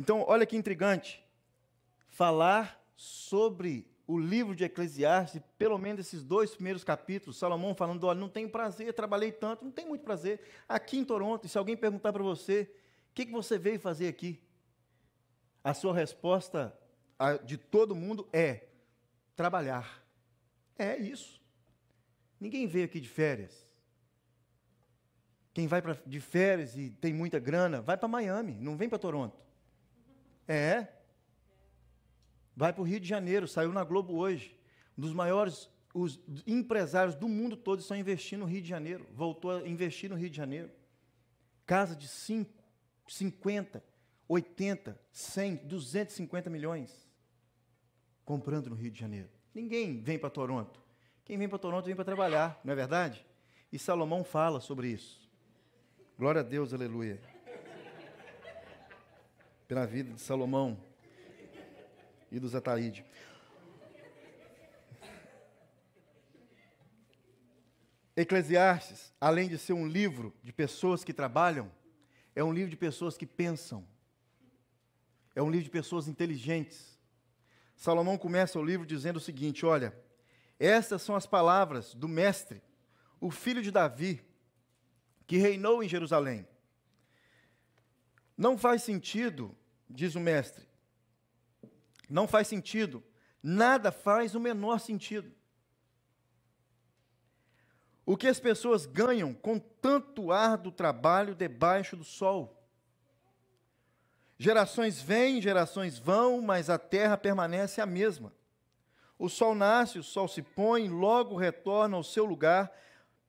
Então, 0.02 0.24
olha 0.26 0.44
que 0.44 0.56
intrigante, 0.56 1.24
falar 2.08 2.84
sobre 2.96 3.86
o 4.04 4.18
livro 4.18 4.52
de 4.52 4.64
Eclesiastes, 4.64 5.40
pelo 5.56 5.78
menos 5.78 6.00
esses 6.08 6.24
dois 6.24 6.52
primeiros 6.52 6.82
capítulos, 6.82 7.38
Salomão 7.38 7.72
falando, 7.72 8.02
olha, 8.02 8.18
não 8.18 8.28
tenho 8.28 8.50
prazer, 8.50 8.92
trabalhei 8.94 9.30
tanto, 9.30 9.64
não 9.64 9.70
tem 9.70 9.86
muito 9.86 10.02
prazer. 10.02 10.40
Aqui 10.68 10.98
em 10.98 11.04
Toronto, 11.04 11.46
se 11.46 11.56
alguém 11.56 11.76
perguntar 11.76 12.12
para 12.12 12.22
você, 12.24 12.68
o 13.12 13.14
que, 13.14 13.26
que 13.26 13.30
você 13.30 13.56
veio 13.56 13.78
fazer 13.78 14.08
aqui? 14.08 14.42
A 15.62 15.72
sua 15.72 15.94
resposta 15.94 16.76
de 17.44 17.56
todo 17.56 17.94
mundo 17.94 18.28
é 18.32 18.64
trabalhar. 19.36 20.04
É 20.76 20.96
isso. 20.96 21.40
Ninguém 22.40 22.66
veio 22.66 22.86
aqui 22.86 22.98
de 22.98 23.08
férias. 23.08 23.64
Quem 25.54 25.68
vai 25.68 25.80
pra, 25.80 25.96
de 26.04 26.18
férias 26.18 26.76
e 26.76 26.90
tem 26.90 27.14
muita 27.14 27.38
grana, 27.38 27.80
vai 27.80 27.96
para 27.96 28.08
Miami, 28.08 28.54
não 28.54 28.76
vem 28.76 28.88
para 28.88 28.98
Toronto. 28.98 29.40
É. 30.52 30.88
Vai 32.54 32.72
para 32.72 32.82
o 32.82 32.84
Rio 32.84 33.00
de 33.00 33.08
Janeiro, 33.08 33.48
saiu 33.48 33.72
na 33.72 33.84
Globo 33.84 34.14
hoje. 34.14 34.58
Um 34.98 35.00
dos 35.00 35.14
maiores 35.14 35.70
os 35.94 36.20
empresários 36.46 37.14
do 37.14 37.28
mundo 37.28 37.56
todo 37.56 37.80
estão 37.80 37.96
investindo 37.96 38.40
no 38.40 38.46
Rio 38.46 38.62
de 38.62 38.68
Janeiro. 38.68 39.06
Voltou 39.14 39.50
a 39.50 39.68
investir 39.68 40.08
no 40.08 40.16
Rio 40.16 40.30
de 40.30 40.36
Janeiro. 40.36 40.70
Casa 41.66 41.94
de 41.94 42.08
5, 42.08 42.50
50, 43.06 43.82
80, 44.28 45.00
100, 45.10 45.56
250 45.56 46.50
milhões 46.50 47.08
comprando 48.24 48.70
no 48.70 48.76
Rio 48.76 48.90
de 48.90 48.98
Janeiro. 48.98 49.28
Ninguém 49.54 50.02
vem 50.02 50.18
para 50.18 50.30
Toronto. 50.30 50.80
Quem 51.24 51.36
vem 51.36 51.48
para 51.48 51.58
Toronto 51.58 51.84
vem 51.84 51.94
para 51.94 52.04
trabalhar, 52.04 52.60
não 52.64 52.72
é 52.72 52.76
verdade? 52.76 53.24
E 53.70 53.78
Salomão 53.78 54.24
fala 54.24 54.60
sobre 54.60 54.88
isso. 54.88 55.20
Glória 56.18 56.40
a 56.40 56.44
Deus, 56.44 56.72
aleluia. 56.72 57.20
Pela 59.72 59.86
vida 59.86 60.12
de 60.12 60.20
Salomão 60.20 60.78
e 62.30 62.38
dos 62.38 62.54
Ataíde. 62.54 63.06
Eclesiastes, 68.14 69.14
além 69.18 69.48
de 69.48 69.56
ser 69.56 69.72
um 69.72 69.88
livro 69.88 70.36
de 70.42 70.52
pessoas 70.52 71.02
que 71.02 71.14
trabalham, 71.14 71.72
é 72.36 72.44
um 72.44 72.52
livro 72.52 72.68
de 72.68 72.76
pessoas 72.76 73.16
que 73.16 73.24
pensam. 73.24 73.82
É 75.34 75.42
um 75.42 75.48
livro 75.50 75.64
de 75.64 75.70
pessoas 75.70 76.06
inteligentes. 76.06 77.00
Salomão 77.74 78.18
começa 78.18 78.58
o 78.58 78.62
livro 78.62 78.86
dizendo 78.86 79.16
o 79.16 79.20
seguinte: 79.20 79.64
Olha, 79.64 79.98
essas 80.60 81.00
são 81.00 81.16
as 81.16 81.24
palavras 81.24 81.94
do 81.94 82.06
mestre, 82.06 82.60
o 83.18 83.30
filho 83.30 83.62
de 83.62 83.70
Davi, 83.70 84.22
que 85.26 85.38
reinou 85.38 85.82
em 85.82 85.88
Jerusalém. 85.88 86.46
Não 88.36 88.58
faz 88.58 88.82
sentido, 88.82 89.56
diz 89.92 90.14
o 90.14 90.20
mestre, 90.20 90.66
não 92.08 92.26
faz 92.26 92.48
sentido, 92.48 93.02
nada 93.42 93.92
faz 93.92 94.34
o 94.34 94.40
menor 94.40 94.80
sentido. 94.80 95.32
O 98.04 98.16
que 98.16 98.26
as 98.26 98.40
pessoas 98.40 98.84
ganham 98.84 99.32
com 99.32 99.58
tanto 99.58 100.32
árduo 100.32 100.72
trabalho 100.72 101.34
debaixo 101.34 101.96
do 101.96 102.04
sol? 102.04 102.58
Gerações 104.36 105.00
vêm, 105.00 105.40
gerações 105.40 105.98
vão, 105.98 106.42
mas 106.42 106.68
a 106.68 106.76
terra 106.78 107.16
permanece 107.16 107.80
a 107.80 107.86
mesma. 107.86 108.32
O 109.16 109.28
sol 109.28 109.54
nasce, 109.54 110.00
o 110.00 110.02
sol 110.02 110.26
se 110.26 110.42
põe, 110.42 110.88
logo 110.88 111.36
retorna 111.36 111.96
ao 111.96 112.02
seu 112.02 112.24
lugar 112.24 112.72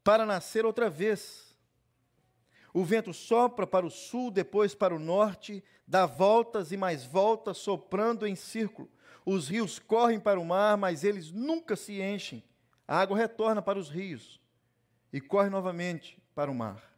para 0.04 0.26
nascer 0.26 0.66
outra 0.66 0.90
vez. 0.90 1.43
O 2.74 2.84
vento 2.84 3.14
sopra 3.14 3.68
para 3.68 3.86
o 3.86 3.92
sul, 3.92 4.32
depois 4.32 4.74
para 4.74 4.96
o 4.96 5.00
norte, 5.00 5.64
dá 5.88 6.08
voltas 6.08 6.72
e 6.72 6.78
mais 6.78 7.06
voltas, 7.06 7.58
soprando 7.58 8.26
em 8.26 8.36
círculo. 8.36 8.90
Os 9.24 9.48
rios 9.48 9.78
correm 9.78 10.20
para 10.20 10.40
o 10.40 10.46
mar, 10.46 10.76
mas 10.76 11.04
eles 11.04 11.32
nunca 11.32 11.76
se 11.76 12.02
enchem. 12.02 12.44
A 12.88 13.00
água 13.00 13.16
retorna 13.16 13.62
para 13.62 13.78
os 13.78 13.90
rios 13.90 14.42
e 15.12 15.22
corre 15.22 15.50
novamente 15.50 16.22
para 16.34 16.50
o 16.50 16.56
mar. 16.56 16.92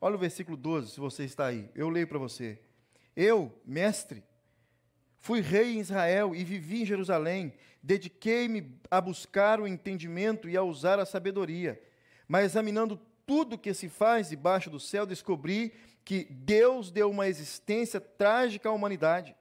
Olha 0.00 0.14
o 0.14 0.18
versículo 0.18 0.56
12, 0.56 0.92
se 0.92 1.00
você 1.00 1.24
está 1.24 1.46
aí. 1.46 1.68
Eu 1.74 1.90
leio 1.90 2.06
para 2.06 2.18
você. 2.18 2.58
Eu, 3.14 3.52
mestre, 3.66 4.22
fui 5.18 5.40
rei 5.40 5.74
em 5.74 5.80
Israel 5.80 6.34
e 6.34 6.44
vivi 6.44 6.82
em 6.82 6.86
Jerusalém. 6.86 7.52
Dediquei-me 7.82 8.78
a 8.90 9.00
buscar 9.00 9.60
o 9.60 9.66
entendimento 9.66 10.48
e 10.48 10.56
a 10.56 10.62
usar 10.62 10.98
a 11.00 11.04
sabedoria. 11.04 11.82
Mas 12.26 12.44
examinando 12.46 12.98
tudo 13.30 13.56
que 13.56 13.72
se 13.72 13.88
faz 13.88 14.30
debaixo 14.30 14.68
do 14.68 14.80
céu, 14.80 15.06
descobri 15.06 15.72
que 16.04 16.24
Deus 16.24 16.90
deu 16.90 17.08
uma 17.08 17.28
existência 17.28 18.00
trágica 18.00 18.68
à 18.68 18.72
humanidade. 18.72 19.36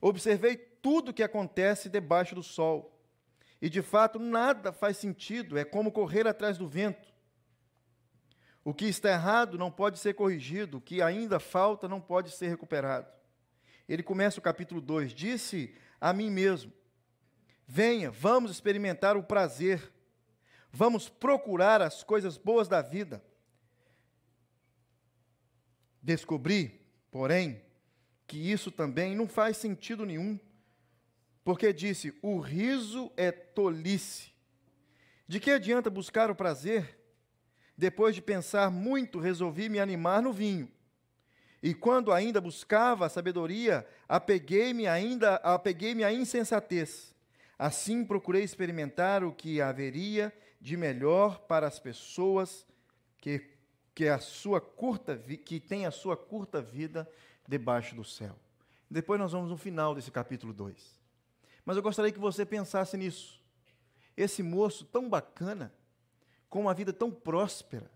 Observei 0.00 0.56
tudo 0.56 1.10
o 1.10 1.12
que 1.12 1.22
acontece 1.22 1.90
debaixo 1.90 2.34
do 2.34 2.42
sol. 2.42 2.98
E 3.60 3.68
de 3.68 3.82
fato, 3.82 4.18
nada 4.18 4.72
faz 4.72 4.96
sentido, 4.96 5.58
é 5.58 5.66
como 5.66 5.92
correr 5.92 6.26
atrás 6.26 6.56
do 6.56 6.66
vento. 6.66 7.12
O 8.64 8.72
que 8.72 8.86
está 8.86 9.10
errado 9.10 9.58
não 9.58 9.70
pode 9.70 9.98
ser 9.98 10.14
corrigido, 10.14 10.78
o 10.78 10.80
que 10.80 11.02
ainda 11.02 11.38
falta 11.38 11.86
não 11.86 12.00
pode 12.00 12.30
ser 12.30 12.48
recuperado. 12.48 13.12
Ele 13.86 14.02
começa 14.02 14.38
o 14.38 14.42
capítulo 14.42 14.80
2: 14.80 15.12
Disse 15.12 15.74
a 16.00 16.10
mim 16.14 16.30
mesmo: 16.30 16.72
Venha, 17.66 18.10
vamos 18.10 18.50
experimentar 18.50 19.14
o 19.14 19.22
prazer 19.22 19.92
Vamos 20.76 21.08
procurar 21.08 21.80
as 21.80 22.02
coisas 22.02 22.36
boas 22.36 22.66
da 22.66 22.82
vida. 22.82 23.22
Descobri, 26.02 26.84
porém, 27.12 27.62
que 28.26 28.50
isso 28.50 28.72
também 28.72 29.14
não 29.14 29.28
faz 29.28 29.56
sentido 29.56 30.04
nenhum, 30.04 30.36
porque 31.44 31.72
disse: 31.72 32.12
o 32.20 32.40
riso 32.40 33.12
é 33.16 33.30
tolice. 33.30 34.32
De 35.28 35.38
que 35.38 35.52
adianta 35.52 35.88
buscar 35.88 36.28
o 36.28 36.34
prazer? 36.34 36.98
Depois 37.78 38.12
de 38.16 38.20
pensar 38.20 38.68
muito, 38.68 39.20
resolvi 39.20 39.68
me 39.68 39.78
animar 39.78 40.20
no 40.22 40.32
vinho. 40.32 40.68
E 41.62 41.72
quando 41.72 42.10
ainda 42.10 42.40
buscava 42.40 43.06
a 43.06 43.08
sabedoria, 43.08 43.86
apeguei-me 44.08 44.88
ainda, 44.88 45.36
apeguei-me 45.36 46.02
à 46.02 46.12
insensatez. 46.12 47.14
Assim 47.56 48.04
procurei 48.04 48.42
experimentar 48.42 49.22
o 49.22 49.32
que 49.32 49.60
haveria 49.60 50.32
de 50.64 50.78
melhor 50.78 51.40
para 51.40 51.66
as 51.66 51.78
pessoas 51.78 52.66
que, 53.18 53.50
que, 53.94 54.08
a 54.08 54.18
sua 54.18 54.62
curta, 54.62 55.14
que 55.18 55.60
têm 55.60 55.84
a 55.84 55.90
sua 55.90 56.16
curta 56.16 56.62
vida 56.62 57.06
debaixo 57.46 57.94
do 57.94 58.02
céu. 58.02 58.34
Depois 58.90 59.20
nós 59.20 59.32
vamos 59.32 59.50
no 59.50 59.58
final 59.58 59.94
desse 59.94 60.10
capítulo 60.10 60.54
2. 60.54 60.98
Mas 61.66 61.76
eu 61.76 61.82
gostaria 61.82 62.10
que 62.10 62.18
você 62.18 62.46
pensasse 62.46 62.96
nisso. 62.96 63.38
Esse 64.16 64.42
moço 64.42 64.86
tão 64.86 65.06
bacana, 65.06 65.70
com 66.48 66.62
uma 66.62 66.72
vida 66.72 66.94
tão 66.94 67.10
próspera, 67.10 67.90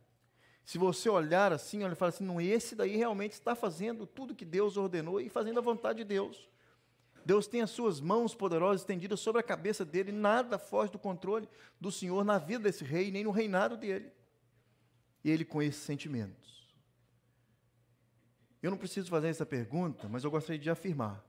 se 0.62 0.76
você 0.76 1.08
olhar 1.08 1.54
assim, 1.54 1.82
olha 1.82 1.94
e 1.94 1.96
fala 1.96 2.10
assim, 2.10 2.24
não, 2.24 2.38
esse 2.38 2.76
daí 2.76 2.98
realmente 2.98 3.32
está 3.32 3.54
fazendo 3.54 4.06
tudo 4.06 4.34
que 4.34 4.44
Deus 4.44 4.76
ordenou 4.76 5.22
e 5.22 5.30
fazendo 5.30 5.56
a 5.56 5.62
vontade 5.62 6.00
de 6.00 6.04
Deus. 6.04 6.46
Deus 7.28 7.46
tem 7.46 7.60
as 7.60 7.68
suas 7.68 8.00
mãos 8.00 8.34
poderosas 8.34 8.80
estendidas 8.80 9.20
sobre 9.20 9.38
a 9.38 9.44
cabeça 9.44 9.84
dele, 9.84 10.10
nada 10.10 10.58
foge 10.58 10.90
do 10.90 10.98
controle 10.98 11.46
do 11.78 11.92
Senhor 11.92 12.24
na 12.24 12.38
vida 12.38 12.64
desse 12.64 12.82
rei, 12.82 13.10
nem 13.10 13.22
no 13.22 13.30
reinado 13.30 13.76
dele. 13.76 14.10
E 15.22 15.30
ele 15.30 15.44
com 15.44 15.60
esses 15.60 15.82
sentimentos. 15.82 16.74
Eu 18.62 18.70
não 18.70 18.78
preciso 18.78 19.10
fazer 19.10 19.28
essa 19.28 19.44
pergunta, 19.44 20.08
mas 20.08 20.24
eu 20.24 20.30
gostaria 20.30 20.58
de 20.58 20.70
afirmar: 20.70 21.22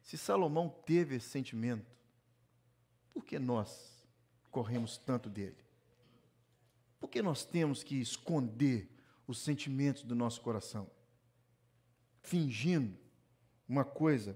se 0.00 0.16
Salomão 0.16 0.70
teve 0.86 1.16
esse 1.16 1.28
sentimento, 1.28 1.92
por 3.12 3.22
que 3.22 3.38
nós 3.38 4.08
corremos 4.50 4.96
tanto 4.96 5.28
dele? 5.28 5.62
Por 6.98 7.10
que 7.10 7.20
nós 7.20 7.44
temos 7.44 7.82
que 7.82 8.00
esconder 8.00 8.88
os 9.26 9.36
sentimentos 9.38 10.02
do 10.02 10.14
nosso 10.14 10.40
coração? 10.40 10.90
Fingindo 12.22 12.96
uma 13.68 13.84
coisa 13.84 14.34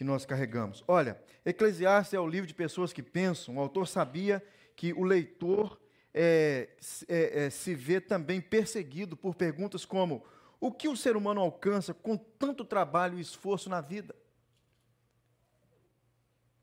que 0.00 0.04
nós 0.04 0.24
carregamos. 0.24 0.82
Olha, 0.88 1.20
Eclesiastes 1.44 2.14
é 2.14 2.18
o 2.18 2.26
livro 2.26 2.46
de 2.46 2.54
pessoas 2.54 2.90
que 2.90 3.02
pensam. 3.02 3.58
O 3.58 3.60
autor 3.60 3.86
sabia 3.86 4.42
que 4.74 4.94
o 4.94 5.04
leitor 5.04 5.78
é, 6.14 6.70
é, 7.06 7.44
é, 7.44 7.50
se 7.50 7.74
vê 7.74 8.00
também 8.00 8.40
perseguido 8.40 9.14
por 9.14 9.34
perguntas 9.34 9.84
como: 9.84 10.24
o 10.58 10.72
que 10.72 10.88
o 10.88 10.96
ser 10.96 11.18
humano 11.18 11.42
alcança 11.42 11.92
com 11.92 12.16
tanto 12.16 12.64
trabalho 12.64 13.18
e 13.18 13.20
esforço 13.20 13.68
na 13.68 13.82
vida? 13.82 14.16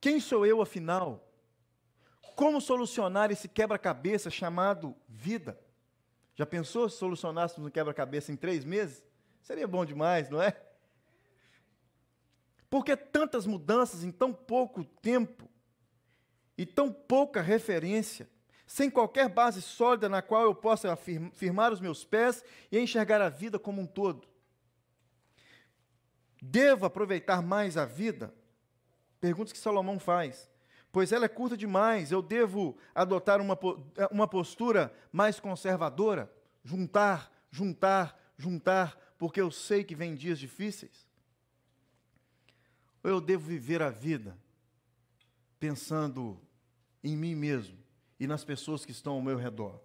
Quem 0.01 0.19
sou 0.19 0.43
eu, 0.43 0.59
afinal? 0.59 1.23
Como 2.35 2.59
solucionar 2.59 3.29
esse 3.29 3.47
quebra-cabeça 3.47 4.31
chamado 4.31 4.95
vida? 5.07 5.61
Já 6.33 6.47
pensou 6.47 6.89
se 6.89 6.97
solucionássemos 6.97 7.67
um 7.67 7.71
quebra-cabeça 7.71 8.31
em 8.31 8.35
três 8.35 8.65
meses? 8.65 9.05
Seria 9.43 9.67
bom 9.67 9.85
demais, 9.85 10.27
não 10.27 10.41
é? 10.41 10.59
Por 12.69 12.83
que 12.83 12.95
tantas 12.95 13.45
mudanças 13.45 14.03
em 14.03 14.11
tão 14.11 14.33
pouco 14.33 14.83
tempo 14.83 15.49
e 16.57 16.65
tão 16.65 16.91
pouca 16.91 17.41
referência, 17.41 18.29
sem 18.65 18.89
qualquer 18.89 19.29
base 19.29 19.61
sólida 19.61 20.09
na 20.09 20.21
qual 20.21 20.43
eu 20.43 20.53
possa 20.53 20.95
firmar 20.95 21.71
os 21.71 21.79
meus 21.79 22.03
pés 22.03 22.43
e 22.71 22.77
enxergar 22.77 23.21
a 23.21 23.29
vida 23.29 23.57
como 23.57 23.81
um 23.81 23.87
todo? 23.87 24.27
Devo 26.41 26.85
aproveitar 26.85 27.41
mais 27.41 27.77
a 27.77 27.85
vida? 27.85 28.33
Perguntas 29.19 29.53
que 29.53 29.59
Salomão 29.59 29.97
faz. 29.97 30.49
Pois 30.91 31.11
ela 31.11 31.25
é 31.25 31.29
curta 31.29 31.55
demais, 31.55 32.11
eu 32.11 32.21
devo 32.21 32.77
adotar 32.93 33.39
uma, 33.39 33.57
uma 34.11 34.27
postura 34.27 34.93
mais 35.11 35.39
conservadora? 35.39 36.31
Juntar, 36.63 37.31
juntar, 37.49 38.19
juntar, 38.37 38.97
porque 39.17 39.39
eu 39.39 39.51
sei 39.51 39.83
que 39.83 39.95
vem 39.95 40.15
dias 40.15 40.39
difíceis? 40.39 41.06
Ou 43.07 43.13
eu 43.13 43.21
devo 43.21 43.47
viver 43.47 43.81
a 43.81 43.89
vida 43.89 44.37
pensando 45.57 46.37
em 47.01 47.15
mim 47.15 47.35
mesmo 47.35 47.77
e 48.19 48.27
nas 48.27 48.43
pessoas 48.43 48.83
que 48.83 48.91
estão 48.91 49.13
ao 49.13 49.21
meu 49.21 49.37
redor? 49.37 49.79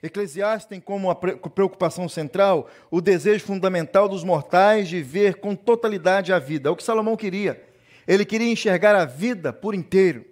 Eclesiastes 0.00 0.68
tem 0.68 0.80
como 0.80 1.12
preocupação 1.12 2.08
central 2.08 2.70
o 2.88 3.00
desejo 3.00 3.44
fundamental 3.44 4.08
dos 4.08 4.22
mortais 4.22 4.88
de 4.88 5.02
ver 5.02 5.40
com 5.40 5.56
totalidade 5.56 6.32
a 6.32 6.38
vida. 6.38 6.68
É 6.68 6.72
o 6.72 6.76
que 6.76 6.84
Salomão 6.84 7.16
queria. 7.16 7.68
Ele 8.06 8.24
queria 8.24 8.48
enxergar 8.48 8.94
a 8.94 9.04
vida 9.04 9.52
por 9.52 9.74
inteiro. 9.74 10.24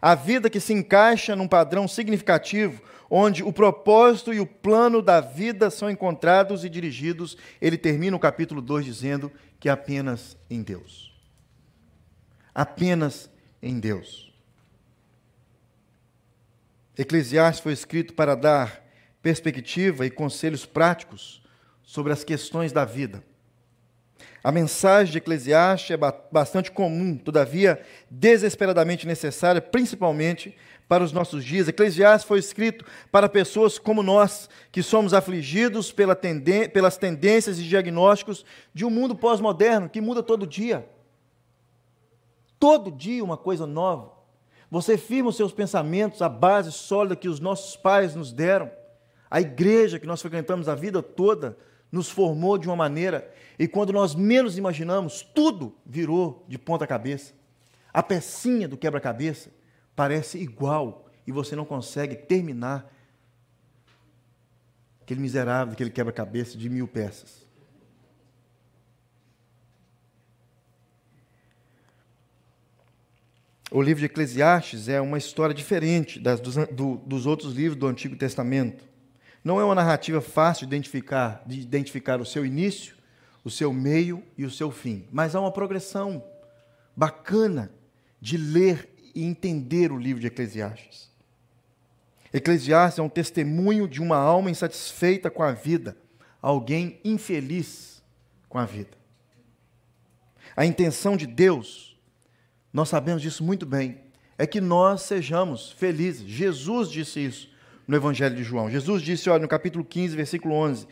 A 0.00 0.14
vida 0.14 0.48
que 0.48 0.58
se 0.58 0.72
encaixa 0.72 1.36
num 1.36 1.46
padrão 1.46 1.86
significativo, 1.86 2.82
onde 3.10 3.42
o 3.42 3.52
propósito 3.52 4.32
e 4.32 4.40
o 4.40 4.46
plano 4.46 5.02
da 5.02 5.20
vida 5.20 5.68
são 5.68 5.90
encontrados 5.90 6.64
e 6.64 6.70
dirigidos. 6.70 7.36
Ele 7.60 7.76
termina 7.76 8.16
o 8.16 8.20
capítulo 8.20 8.62
2 8.62 8.86
dizendo 8.86 9.30
que 9.60 9.68
é 9.68 9.72
apenas 9.72 10.38
em 10.48 10.62
Deus. 10.62 11.13
Apenas 12.54 13.30
em 13.60 13.80
Deus. 13.80 14.32
Eclesiastes 16.96 17.62
foi 17.62 17.72
escrito 17.72 18.14
para 18.14 18.36
dar 18.36 18.84
perspectiva 19.20 20.06
e 20.06 20.10
conselhos 20.10 20.64
práticos 20.64 21.42
sobre 21.82 22.12
as 22.12 22.22
questões 22.22 22.70
da 22.70 22.84
vida. 22.84 23.24
A 24.44 24.52
mensagem 24.52 25.10
de 25.10 25.18
Eclesiastes 25.18 25.90
é 25.90 25.96
bastante 26.30 26.70
comum, 26.70 27.16
todavia 27.16 27.82
desesperadamente 28.10 29.06
necessária, 29.06 29.60
principalmente 29.60 30.54
para 30.86 31.02
os 31.02 31.12
nossos 31.12 31.44
dias. 31.44 31.66
Eclesiastes 31.66 32.28
foi 32.28 32.38
escrito 32.38 32.84
para 33.10 33.28
pessoas 33.28 33.78
como 33.78 34.02
nós, 34.02 34.48
que 34.70 34.82
somos 34.82 35.14
afligidos 35.14 35.90
pelas 35.90 36.98
tendências 36.98 37.58
e 37.58 37.64
diagnósticos 37.64 38.44
de 38.72 38.84
um 38.84 38.90
mundo 38.90 39.16
pós-moderno 39.16 39.88
que 39.88 40.00
muda 40.00 40.22
todo 40.22 40.46
dia. 40.46 40.86
Todo 42.64 42.90
dia 42.90 43.22
uma 43.22 43.36
coisa 43.36 43.66
nova. 43.66 44.10
Você 44.70 44.96
firma 44.96 45.28
os 45.28 45.36
seus 45.36 45.52
pensamentos, 45.52 46.22
a 46.22 46.30
base 46.30 46.72
sólida 46.72 47.14
que 47.14 47.28
os 47.28 47.38
nossos 47.38 47.76
pais 47.76 48.14
nos 48.14 48.32
deram 48.32 48.70
a 49.30 49.38
igreja 49.38 49.98
que 49.98 50.06
nós 50.06 50.22
frequentamos 50.22 50.66
a 50.66 50.74
vida 50.74 51.02
toda 51.02 51.58
nos 51.92 52.08
formou 52.08 52.56
de 52.56 52.66
uma 52.66 52.74
maneira 52.74 53.30
e 53.58 53.68
quando 53.68 53.92
nós 53.92 54.14
menos 54.14 54.56
imaginamos, 54.56 55.20
tudo 55.20 55.76
virou 55.84 56.42
de 56.48 56.56
ponta 56.56 56.86
cabeça. 56.86 57.34
A 57.92 58.02
pecinha 58.02 58.66
do 58.66 58.78
quebra-cabeça 58.78 59.50
parece 59.94 60.38
igual 60.38 61.04
e 61.26 61.32
você 61.32 61.54
não 61.54 61.66
consegue 61.66 62.16
terminar 62.16 62.90
aquele 65.02 65.20
miserável, 65.20 65.74
aquele 65.74 65.90
quebra-cabeça 65.90 66.56
de 66.56 66.70
mil 66.70 66.88
peças. 66.88 67.43
O 73.70 73.82
livro 73.82 74.00
de 74.00 74.06
Eclesiastes 74.06 74.88
é 74.88 75.00
uma 75.00 75.18
história 75.18 75.54
diferente 75.54 76.20
das, 76.20 76.40
dos, 76.40 76.54
do, 76.68 76.96
dos 76.98 77.26
outros 77.26 77.54
livros 77.54 77.78
do 77.78 77.86
Antigo 77.86 78.16
Testamento. 78.16 78.84
Não 79.42 79.60
é 79.60 79.64
uma 79.64 79.74
narrativa 79.74 80.20
fácil 80.20 80.66
de 80.66 80.74
identificar, 80.74 81.42
de 81.46 81.60
identificar 81.60 82.20
o 82.20 82.26
seu 82.26 82.46
início, 82.46 82.94
o 83.42 83.50
seu 83.50 83.72
meio 83.72 84.22
e 84.38 84.44
o 84.44 84.50
seu 84.50 84.70
fim, 84.70 85.06
mas 85.12 85.34
há 85.34 85.40
uma 85.40 85.52
progressão 85.52 86.24
bacana 86.96 87.70
de 88.20 88.36
ler 88.36 88.88
e 89.14 89.22
entender 89.22 89.92
o 89.92 89.98
livro 89.98 90.20
de 90.20 90.28
Eclesiastes. 90.28 91.10
Eclesiastes 92.32 92.98
é 92.98 93.02
um 93.02 93.08
testemunho 93.08 93.86
de 93.86 94.00
uma 94.00 94.16
alma 94.16 94.50
insatisfeita 94.50 95.30
com 95.30 95.42
a 95.42 95.52
vida, 95.52 95.96
alguém 96.40 96.98
infeliz 97.04 98.02
com 98.48 98.58
a 98.58 98.64
vida. 98.64 98.96
A 100.56 100.64
intenção 100.64 101.16
de 101.16 101.26
Deus, 101.26 101.93
nós 102.74 102.88
sabemos 102.88 103.22
disso 103.22 103.44
muito 103.44 103.64
bem, 103.64 104.00
é 104.36 104.48
que 104.48 104.60
nós 104.60 105.02
sejamos 105.02 105.70
felizes. 105.70 106.26
Jesus 106.26 106.90
disse 106.90 107.24
isso 107.24 107.48
no 107.86 107.94
Evangelho 107.94 108.34
de 108.34 108.42
João. 108.42 108.68
Jesus 108.68 109.00
disse, 109.00 109.30
olha, 109.30 109.42
no 109.42 109.48
capítulo 109.48 109.84
15, 109.84 110.16
versículo 110.16 110.56
11: 110.56 110.88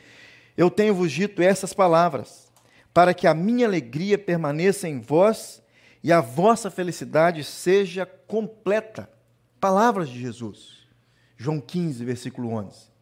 Eu 0.57 0.71
tenho-vos 0.71 1.11
dito 1.11 1.43
essas 1.43 1.75
palavras, 1.75 2.49
para 2.95 3.13
que 3.13 3.27
a 3.27 3.35
minha 3.35 3.67
alegria 3.67 4.17
permaneça 4.17 4.89
em 4.89 5.01
vós 5.01 5.61
e 6.05 6.13
a 6.13 6.21
vossa 6.21 6.71
felicidade 6.71 7.43
seja 7.43 8.07
completa. 8.07 9.11
Palavras 9.59 10.09
de 10.09 10.21
Jesus. 10.21 10.87
João 11.37 11.61
15, 11.61 12.05
versículo 12.05 12.51
11. 12.51 12.93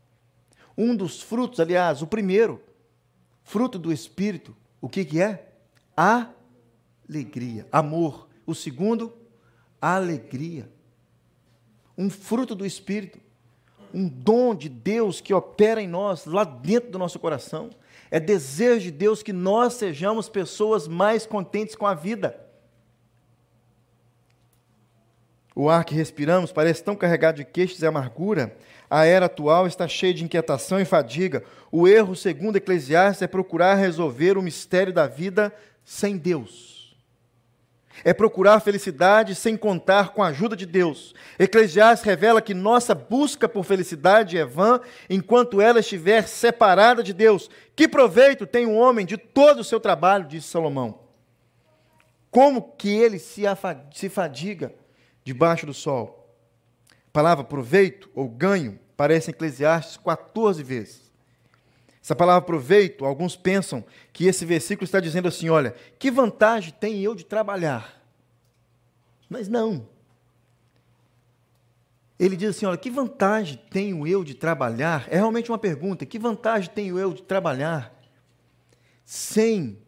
Um 0.74 0.96
dos 0.96 1.20
frutos, 1.20 1.60
aliás, 1.60 2.00
o 2.00 2.06
primeiro, 2.06 2.62
fruto 3.44 3.78
do 3.78 3.92
Espírito, 3.92 4.56
o 4.80 4.88
que, 4.88 5.04
que 5.04 5.20
é? 5.20 5.52
Alegria, 5.94 7.66
amor. 7.70 8.29
O 8.50 8.54
segundo, 8.54 9.12
alegria. 9.80 10.68
Um 11.96 12.10
fruto 12.10 12.54
do 12.54 12.66
Espírito 12.66 13.18
um 13.92 14.08
dom 14.08 14.54
de 14.54 14.68
Deus 14.68 15.20
que 15.20 15.34
opera 15.34 15.82
em 15.82 15.88
nós, 15.88 16.24
lá 16.24 16.44
dentro 16.44 16.90
do 16.90 16.98
nosso 16.98 17.18
coração. 17.18 17.70
É 18.10 18.18
desejo 18.18 18.84
de 18.84 18.90
Deus 18.90 19.22
que 19.22 19.32
nós 19.32 19.74
sejamos 19.74 20.28
pessoas 20.28 20.88
mais 20.88 21.26
contentes 21.26 21.74
com 21.74 21.86
a 21.86 21.94
vida. 21.94 22.38
O 25.54 25.68
ar 25.68 25.84
que 25.84 25.94
respiramos 25.94 26.52
parece 26.52 26.82
tão 26.82 26.96
carregado 26.96 27.36
de 27.36 27.44
queixas 27.44 27.82
e 27.82 27.86
amargura. 27.86 28.56
A 28.88 29.04
era 29.04 29.26
atual 29.26 29.66
está 29.66 29.86
cheia 29.86 30.14
de 30.14 30.24
inquietação 30.24 30.80
e 30.80 30.84
fadiga. 30.84 31.44
O 31.70 31.86
erro, 31.86 32.16
segundo 32.16 32.56
Eclesiastes, 32.56 33.22
é 33.22 33.26
procurar 33.26 33.74
resolver 33.74 34.38
o 34.38 34.42
mistério 34.42 34.92
da 34.92 35.06
vida 35.06 35.52
sem 35.84 36.16
Deus 36.16 36.79
é 38.04 38.14
procurar 38.14 38.60
felicidade 38.60 39.34
sem 39.34 39.56
contar 39.56 40.10
com 40.10 40.22
a 40.22 40.28
ajuda 40.28 40.56
de 40.56 40.64
Deus. 40.66 41.14
Eclesiastes 41.38 42.04
revela 42.04 42.40
que 42.40 42.54
nossa 42.54 42.94
busca 42.94 43.48
por 43.48 43.64
felicidade 43.64 44.38
é 44.38 44.44
vã 44.44 44.80
enquanto 45.08 45.60
ela 45.60 45.80
estiver 45.80 46.26
separada 46.26 47.02
de 47.02 47.12
Deus. 47.12 47.50
Que 47.76 47.86
proveito 47.88 48.46
tem 48.46 48.66
um 48.66 48.78
homem 48.78 49.04
de 49.04 49.16
todo 49.16 49.60
o 49.60 49.64
seu 49.64 49.80
trabalho, 49.80 50.26
disse 50.26 50.48
Salomão. 50.48 51.00
Como 52.30 52.62
que 52.76 52.88
ele 52.88 53.18
se 53.18 53.42
fadiga 54.08 54.72
debaixo 55.24 55.66
do 55.66 55.74
sol? 55.74 56.32
A 57.08 57.10
palavra 57.12 57.44
proveito 57.44 58.08
ou 58.14 58.28
ganho 58.28 58.78
aparece 58.94 59.30
em 59.30 59.34
Eclesiastes 59.34 59.96
14 59.96 60.62
vezes. 60.62 61.09
Essa 62.02 62.16
palavra 62.16 62.46
proveito, 62.46 63.04
alguns 63.04 63.36
pensam 63.36 63.84
que 64.12 64.24
esse 64.26 64.44
versículo 64.44 64.84
está 64.84 65.00
dizendo 65.00 65.28
assim: 65.28 65.50
olha, 65.50 65.74
que 65.98 66.10
vantagem 66.10 66.74
tem 66.80 67.00
eu 67.00 67.14
de 67.14 67.24
trabalhar? 67.24 68.00
Mas 69.28 69.48
não. 69.48 69.86
Ele 72.18 72.36
diz 72.36 72.50
assim: 72.50 72.66
olha, 72.66 72.78
que 72.78 72.90
vantagem 72.90 73.58
tenho 73.70 74.06
eu 74.06 74.24
de 74.24 74.34
trabalhar? 74.34 75.06
É 75.08 75.16
realmente 75.16 75.50
uma 75.50 75.58
pergunta: 75.58 76.06
que 76.06 76.18
vantagem 76.18 76.70
tenho 76.70 76.98
eu 76.98 77.12
de 77.12 77.22
trabalhar 77.22 77.94
sem 79.04 79.78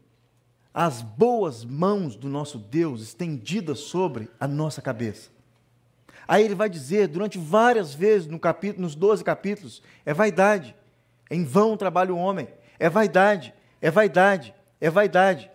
as 0.74 1.02
boas 1.02 1.64
mãos 1.64 2.16
do 2.16 2.28
nosso 2.28 2.58
Deus 2.58 3.02
estendidas 3.02 3.80
sobre 3.80 4.30
a 4.38 4.46
nossa 4.46 4.82
cabeça? 4.82 5.30
Aí 6.28 6.44
ele 6.44 6.54
vai 6.54 6.70
dizer 6.70 7.08
durante 7.08 7.38
várias 7.38 7.92
vezes 7.92 8.28
no 8.28 8.38
capítulo, 8.38 8.82
nos 8.82 8.94
12 8.94 9.24
capítulos: 9.24 9.82
é 10.04 10.12
vaidade. 10.12 10.74
Em 11.32 11.44
vão 11.44 11.78
trabalha 11.78 12.12
o 12.12 12.18
homem. 12.18 12.46
É 12.78 12.90
vaidade, 12.90 13.54
é 13.80 13.90
vaidade, 13.90 14.54
é 14.78 14.90
vaidade. 14.90 15.50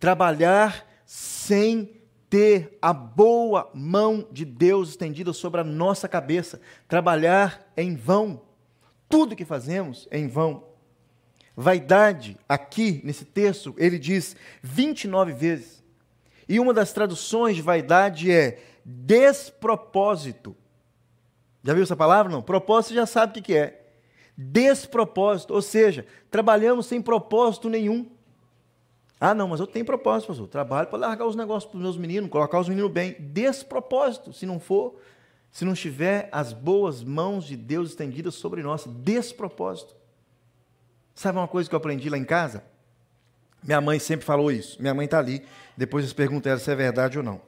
Trabalhar 0.00 0.88
sem 1.04 2.00
ter 2.30 2.78
a 2.80 2.90
boa 2.90 3.70
mão 3.74 4.26
de 4.32 4.46
Deus 4.46 4.88
estendida 4.88 5.34
sobre 5.34 5.60
a 5.60 5.64
nossa 5.64 6.08
cabeça. 6.08 6.58
Trabalhar 6.88 7.70
é 7.76 7.82
em 7.82 7.94
vão. 7.94 8.40
Tudo 9.10 9.36
que 9.36 9.44
fazemos 9.44 10.08
é 10.10 10.18
em 10.18 10.26
vão. 10.26 10.64
Vaidade, 11.54 12.38
aqui 12.48 13.02
nesse 13.04 13.26
texto, 13.26 13.74
ele 13.76 13.98
diz 13.98 14.34
29 14.62 15.34
vezes. 15.34 15.84
E 16.48 16.58
uma 16.58 16.72
das 16.72 16.94
traduções 16.94 17.56
de 17.56 17.60
vaidade 17.60 18.32
é 18.32 18.58
despropósito. 18.82 20.56
Já 21.62 21.74
viu 21.74 21.82
essa 21.82 21.94
palavra? 21.94 22.32
Não. 22.32 22.40
Propósito 22.40 22.94
já 22.94 23.04
sabe 23.04 23.38
o 23.38 23.42
que 23.42 23.54
é 23.54 23.81
despropósito, 24.36 25.54
ou 25.54 25.62
seja, 25.62 26.06
trabalhamos 26.30 26.86
sem 26.86 27.00
propósito 27.00 27.68
nenhum. 27.68 28.10
Ah, 29.20 29.34
não, 29.34 29.48
mas 29.48 29.60
eu 29.60 29.66
tenho 29.66 29.84
propósito, 29.84 30.28
pastor. 30.28 30.48
Trabalho 30.48 30.88
para 30.88 30.98
largar 30.98 31.26
os 31.26 31.36
negócios 31.36 31.70
para 31.70 31.76
os 31.76 31.82
meus 31.82 31.96
meninos, 31.96 32.28
colocar 32.28 32.58
os 32.58 32.68
meninos 32.68 32.90
bem. 32.90 33.14
Despropósito, 33.20 34.32
se 34.32 34.44
não 34.44 34.58
for, 34.58 34.96
se 35.52 35.64
não 35.64 35.74
tiver 35.74 36.28
as 36.32 36.52
boas 36.52 37.04
mãos 37.04 37.44
de 37.44 37.56
Deus 37.56 37.90
estendidas 37.90 38.34
sobre 38.34 38.62
nós. 38.62 38.84
Despropósito. 38.86 39.94
Sabe 41.14 41.38
uma 41.38 41.46
coisa 41.46 41.68
que 41.68 41.74
eu 41.74 41.76
aprendi 41.76 42.08
lá 42.10 42.18
em 42.18 42.24
casa? 42.24 42.64
Minha 43.62 43.80
mãe 43.80 43.98
sempre 43.98 44.26
falou 44.26 44.50
isso. 44.50 44.80
Minha 44.80 44.94
mãe 44.94 45.04
está 45.04 45.18
ali. 45.18 45.44
Depois 45.76 46.04
eles 46.04 46.12
perguntam 46.12 46.58
se 46.58 46.70
é 46.70 46.74
verdade 46.74 47.16
ou 47.16 47.22
não. 47.22 47.40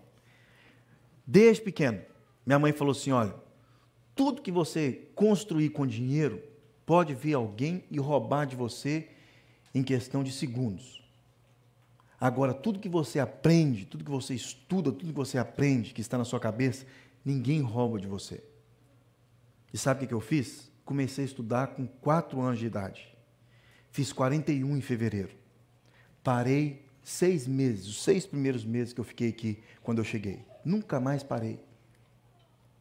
Desde 1.27 1.63
pequeno, 1.63 2.01
minha 2.47 2.59
mãe 2.59 2.73
falou 2.73 2.93
assim: 2.93 3.11
olha, 3.11 3.35
tudo 4.15 4.43
que 4.43 4.53
você 4.53 5.09
construir 5.15 5.71
com 5.71 5.87
dinheiro, 5.87 6.41
pode 6.87 7.15
vir 7.15 7.35
alguém 7.35 7.85
e 7.91 7.99
roubar 7.99 8.47
de 8.47 8.57
você 8.57 9.09
em 9.75 9.83
questão 9.83 10.23
de 10.23 10.33
segundos. 10.33 11.03
Agora, 12.21 12.55
tudo 12.55 12.79
que 12.79 12.89
você 12.89 13.19
aprende, 13.19 13.85
tudo 13.85 14.05
que 14.05 14.11
você 14.11 14.35
estuda, 14.35 14.91
tudo 14.93 15.13
que 15.13 15.13
você 15.13 15.37
aprende, 15.37 15.93
que 15.93 16.01
está 16.01 16.17
na 16.17 16.25
sua 16.25 16.41
cabeça, 16.41 16.87
ninguém 17.25 17.61
rouba 17.61 17.99
de 17.99 18.07
você. 18.07 18.43
E 19.73 19.79
sabe 19.79 20.05
o 20.05 20.09
que 20.09 20.15
eu 20.15 20.21
fiz? 20.21 20.71
Comecei 20.85 21.25
a 21.25 21.27
estudar 21.27 21.69
com 21.69 21.87
4 21.87 22.41
anos 22.41 22.59
de 22.59 22.67
idade. 22.67 23.15
Fiz 23.91 24.13
41 24.13 24.77
em 24.77 24.81
fevereiro. 24.81 25.31
Parei 26.23 26.85
seis 27.03 27.47
meses, 27.47 27.87
os 27.87 28.03
seis 28.03 28.25
primeiros 28.27 28.65
meses 28.65 28.95
que 28.95 29.01
eu 29.01 29.05
fiquei 29.05 29.29
aqui 29.29 29.63
quando 29.83 29.99
eu 29.99 30.05
cheguei. 30.05 30.45
Nunca 30.65 30.99
mais 30.99 31.23
parei. 31.23 31.61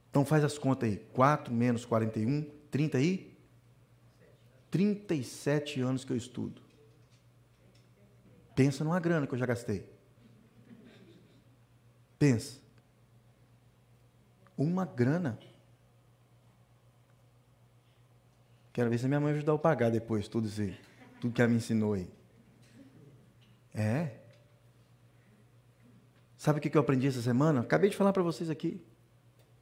Então 0.10 0.24
faz 0.24 0.44
as 0.44 0.58
contas 0.58 0.90
aí. 0.90 0.98
4 1.12 1.54
menos 1.54 1.86
41, 1.86 2.46
30 2.72 2.98
aí? 2.98 3.33
37 4.74 5.82
anos 5.82 6.04
que 6.04 6.12
eu 6.12 6.18
estudo. 6.18 6.60
Pensa 8.56 8.84
numa 8.84 9.00
grana 9.00 9.28
que 9.28 9.34
eu 9.36 9.38
já 9.38 9.46
gastei. 9.46 9.88
Pensa. 12.18 12.60
Uma 14.58 14.84
grana. 14.84 15.38
Quero 18.74 18.90
ver 18.90 18.98
se 18.98 19.06
a 19.06 19.08
minha 19.08 19.20
mãe 19.20 19.34
ajudar 19.34 19.54
a 19.54 19.60
pagar 19.60 19.92
depois 19.92 20.28
tudo 20.28 20.48
isso 20.48 20.62
aí, 20.62 20.76
tudo 21.22 21.36
que 21.36 21.42
ela 21.44 21.52
me 21.52 21.58
ensinou 21.58 21.94
aí. 21.94 22.10
É. 23.76 24.18
Sabe 26.36 26.58
o 26.58 26.62
que 26.64 26.76
eu 26.76 26.82
aprendi 26.82 27.06
essa 27.06 27.22
semana? 27.22 27.62
Acabei 27.62 27.92
de 27.92 27.96
falar 27.96 28.12
para 28.12 28.24
vocês 28.24 28.50
aqui. 28.50 28.84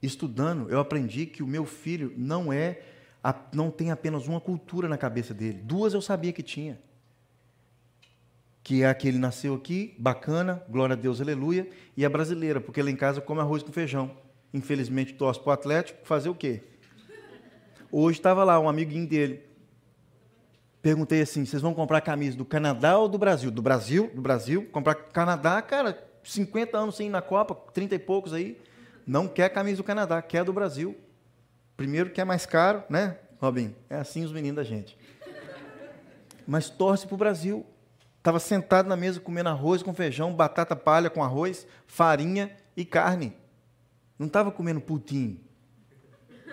Estudando, 0.00 0.70
eu 0.70 0.80
aprendi 0.80 1.26
que 1.26 1.42
o 1.42 1.46
meu 1.46 1.66
filho 1.66 2.14
não 2.16 2.50
é, 2.50 2.82
não 3.52 3.70
tem 3.70 3.90
apenas 3.90 4.26
uma 4.26 4.40
cultura 4.40 4.88
na 4.88 4.98
cabeça 4.98 5.32
dele. 5.32 5.60
Duas 5.62 5.94
eu 5.94 6.02
sabia 6.02 6.32
que 6.32 6.42
tinha. 6.42 6.80
Que 8.62 8.82
é 8.82 8.88
a 8.88 8.94
que 8.94 9.06
ele 9.08 9.18
nasceu 9.18 9.54
aqui, 9.54 9.94
bacana, 9.98 10.62
glória 10.68 10.94
a 10.94 10.96
Deus, 10.96 11.20
aleluia, 11.20 11.68
e 11.96 12.04
a 12.04 12.10
brasileira, 12.10 12.60
porque 12.60 12.82
lá 12.82 12.90
em 12.90 12.96
casa 12.96 13.20
come 13.20 13.40
arroz 13.40 13.62
com 13.62 13.72
feijão. 13.72 14.16
Infelizmente, 14.52 15.14
torce 15.14 15.40
para 15.40 15.50
o 15.50 15.52
Atlético, 15.52 16.06
fazer 16.06 16.28
o 16.28 16.34
quê? 16.34 16.62
Hoje 17.90 18.18
estava 18.18 18.44
lá 18.44 18.58
um 18.58 18.68
amiguinho 18.68 19.06
dele, 19.06 19.42
perguntei 20.80 21.22
assim: 21.22 21.44
vocês 21.44 21.62
vão 21.62 21.74
comprar 21.74 22.00
camisa 22.00 22.36
do 22.36 22.44
Canadá 22.44 22.98
ou 22.98 23.08
do 23.08 23.18
Brasil? 23.18 23.50
Do 23.50 23.62
Brasil, 23.62 24.10
do 24.14 24.20
Brasil. 24.20 24.68
Comprar 24.72 24.94
Canadá, 24.94 25.60
cara, 25.62 26.02
50 26.22 26.76
anos 26.76 26.96
sem 26.96 27.06
ir 27.06 27.10
na 27.10 27.22
Copa, 27.22 27.54
30 27.72 27.94
e 27.94 27.98
poucos 27.98 28.32
aí. 28.32 28.60
Não 29.06 29.26
quer 29.28 29.48
camisa 29.48 29.78
do 29.78 29.84
Canadá, 29.84 30.22
quer 30.22 30.44
do 30.44 30.52
Brasil. 30.52 30.96
Primeiro 31.82 32.10
que 32.10 32.20
é 32.20 32.24
mais 32.24 32.46
caro, 32.46 32.84
né, 32.88 33.18
Robin? 33.40 33.74
É 33.90 33.96
assim 33.96 34.24
os 34.24 34.30
meninos 34.30 34.54
da 34.54 34.62
gente. 34.62 34.96
Mas 36.46 36.70
torce 36.70 37.08
para 37.08 37.14
o 37.16 37.18
Brasil. 37.18 37.66
Estava 38.18 38.38
sentado 38.38 38.88
na 38.88 38.94
mesa 38.94 39.18
comendo 39.18 39.48
arroz 39.48 39.82
com 39.82 39.92
feijão, 39.92 40.32
batata 40.32 40.76
palha 40.76 41.10
com 41.10 41.24
arroz, 41.24 41.66
farinha 41.84 42.56
e 42.76 42.84
carne. 42.84 43.36
Não 44.16 44.28
estava 44.28 44.52
comendo 44.52 44.80
pudim 44.80 45.40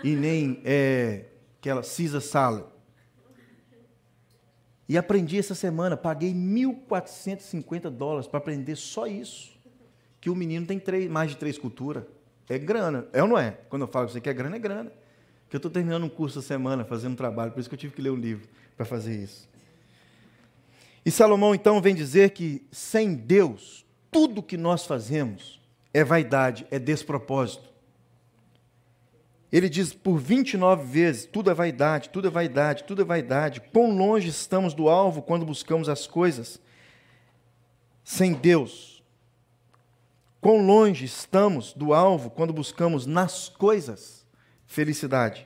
e 0.04 0.15
nem 0.15 0.63
é, 0.65 1.26
aquela 1.60 1.84
Caesar 1.84 2.22
salad. 2.22 2.65
E 4.88 4.98
aprendi 4.98 5.38
essa 5.38 5.54
semana, 5.54 5.96
paguei 5.96 6.34
1.450 6.34 7.92
dólares 7.92 8.28
para 8.28 8.39
aprender 8.39 8.76
só 8.76 9.06
isso. 9.06 9.56
Que 10.20 10.32
o 10.32 10.36
menino 10.36 10.65
tem 10.65 10.80
três, 10.80 11.08
mais 11.08 11.30
de 11.30 11.38
três 11.38 11.56
culturas. 11.56 12.04
É 12.50 12.58
grana. 12.58 13.08
É 13.13 13.22
ou 13.22 13.30
não 13.30 13.38
é? 13.38 13.52
Quando 13.70 13.84
eu 13.84 13.88
falo 13.88 14.08
que 14.08 14.13
você 14.13 14.22
quer 14.22 14.34
grana, 14.34 14.56
é 14.56 14.60
grana. 14.60 14.92
Que 15.50 15.56
eu 15.56 15.58
estou 15.58 15.72
terminando 15.72 16.04
um 16.04 16.10
curso 16.10 16.40
essa 16.40 16.48
semana, 16.48 16.86
fazendo 16.86 17.14
um 17.14 17.16
trabalho, 17.16 17.52
por 17.52 17.60
isso 17.60 17.68
que 17.68 17.76
eu 17.76 17.80
tive 17.80 17.94
que 17.94 18.02
ler 18.02 18.12
um 18.12 18.16
livro 18.16 18.48
para 18.78 18.86
fazer 18.86 19.16
isso. 19.16 19.50
E 21.06 21.10
Salomão 21.10 21.56
então 21.56 21.82
vem 21.82 21.96
dizer 21.96 22.32
que 22.32 22.66
sem 22.72 23.16
Deus, 23.16 23.86
tudo 24.12 24.44
que 24.44 24.58
nós 24.58 24.86
fazemos 24.86 25.60
é 25.94 26.04
vaidade, 26.04 26.68
é 26.70 26.78
despropósito. 26.78 27.68
Ele 29.52 29.68
diz 29.68 29.92
por 29.92 30.20
29 30.20 30.84
vezes: 30.84 31.26
tudo 31.26 31.50
é 31.50 31.54
vaidade, 31.54 32.10
tudo 32.10 32.28
é 32.28 32.32
vaidade, 32.32 32.84
tudo 32.84 33.02
é 33.02 33.06
vaidade. 33.06 33.62
Quão 33.74 33.96
longe 33.96 34.30
estamos 34.30 34.74
do 34.76 34.88
alvo 34.88 35.22
quando 35.22 35.46
buscamos 35.46 35.90
as 35.90 36.06
coisas 36.06 36.60
sem 38.04 38.34
Deus? 38.34 39.04
Quão 40.40 40.66
longe 40.66 41.06
estamos 41.06 41.74
do 41.74 41.94
alvo 41.94 42.30
quando 42.30 42.54
buscamos 42.54 43.06
nas 43.06 43.50
coisas 43.50 44.18
felicidade? 44.69 45.45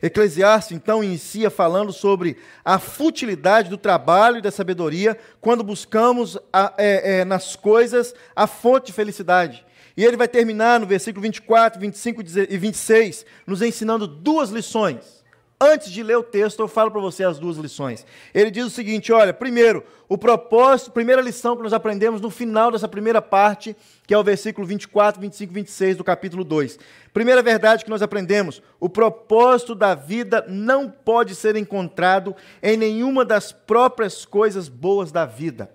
Eclesiastes, 0.00 0.76
então, 0.76 1.02
inicia 1.02 1.50
falando 1.50 1.92
sobre 1.92 2.36
a 2.64 2.78
futilidade 2.78 3.70
do 3.70 3.76
trabalho 3.76 4.38
e 4.38 4.42
da 4.42 4.50
sabedoria 4.50 5.18
quando 5.40 5.64
buscamos 5.64 6.38
a, 6.52 6.72
é, 6.76 7.20
é, 7.20 7.24
nas 7.24 7.56
coisas 7.56 8.14
a 8.34 8.46
fonte 8.46 8.86
de 8.86 8.92
felicidade. 8.92 9.64
E 9.96 10.04
ele 10.04 10.16
vai 10.16 10.28
terminar 10.28 10.80
no 10.80 10.86
versículo 10.86 11.22
24, 11.22 11.80
25 11.80 12.22
e 12.22 12.58
26, 12.58 13.26
nos 13.46 13.62
ensinando 13.62 14.06
duas 14.06 14.50
lições. 14.50 15.21
Antes 15.64 15.92
de 15.92 16.02
ler 16.02 16.16
o 16.16 16.24
texto, 16.24 16.58
eu 16.58 16.66
falo 16.66 16.90
para 16.90 17.00
você 17.00 17.22
as 17.22 17.38
duas 17.38 17.56
lições. 17.56 18.04
Ele 18.34 18.50
diz 18.50 18.66
o 18.66 18.70
seguinte: 18.70 19.12
olha, 19.12 19.32
primeiro, 19.32 19.84
o 20.08 20.18
propósito, 20.18 20.90
primeira 20.90 21.22
lição 21.22 21.56
que 21.56 21.62
nós 21.62 21.72
aprendemos 21.72 22.20
no 22.20 22.30
final 22.30 22.72
dessa 22.72 22.88
primeira 22.88 23.22
parte, 23.22 23.76
que 24.04 24.12
é 24.12 24.18
o 24.18 24.24
versículo 24.24 24.66
24, 24.66 25.20
25 25.20 25.52
e 25.52 25.54
26 25.54 25.96
do 25.98 26.02
capítulo 26.02 26.42
2. 26.42 26.80
Primeira 27.14 27.40
verdade 27.42 27.84
que 27.84 27.90
nós 27.90 28.02
aprendemos: 28.02 28.60
o 28.80 28.88
propósito 28.88 29.72
da 29.72 29.94
vida 29.94 30.44
não 30.48 30.90
pode 30.90 31.32
ser 31.36 31.54
encontrado 31.54 32.34
em 32.60 32.76
nenhuma 32.76 33.24
das 33.24 33.52
próprias 33.52 34.24
coisas 34.24 34.68
boas 34.68 35.12
da 35.12 35.24
vida. 35.24 35.72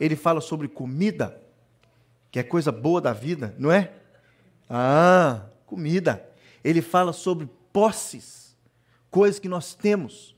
Ele 0.00 0.16
fala 0.16 0.40
sobre 0.40 0.66
comida, 0.66 1.40
que 2.32 2.40
é 2.40 2.42
coisa 2.42 2.72
boa 2.72 3.00
da 3.00 3.12
vida, 3.12 3.54
não 3.56 3.70
é? 3.70 3.92
Ah, 4.68 5.42
comida. 5.66 6.28
Ele 6.64 6.82
fala 6.82 7.12
sobre 7.12 7.48
posses, 7.72 8.41
coisas 9.12 9.38
que 9.38 9.48
nós 9.48 9.74
temos, 9.74 10.34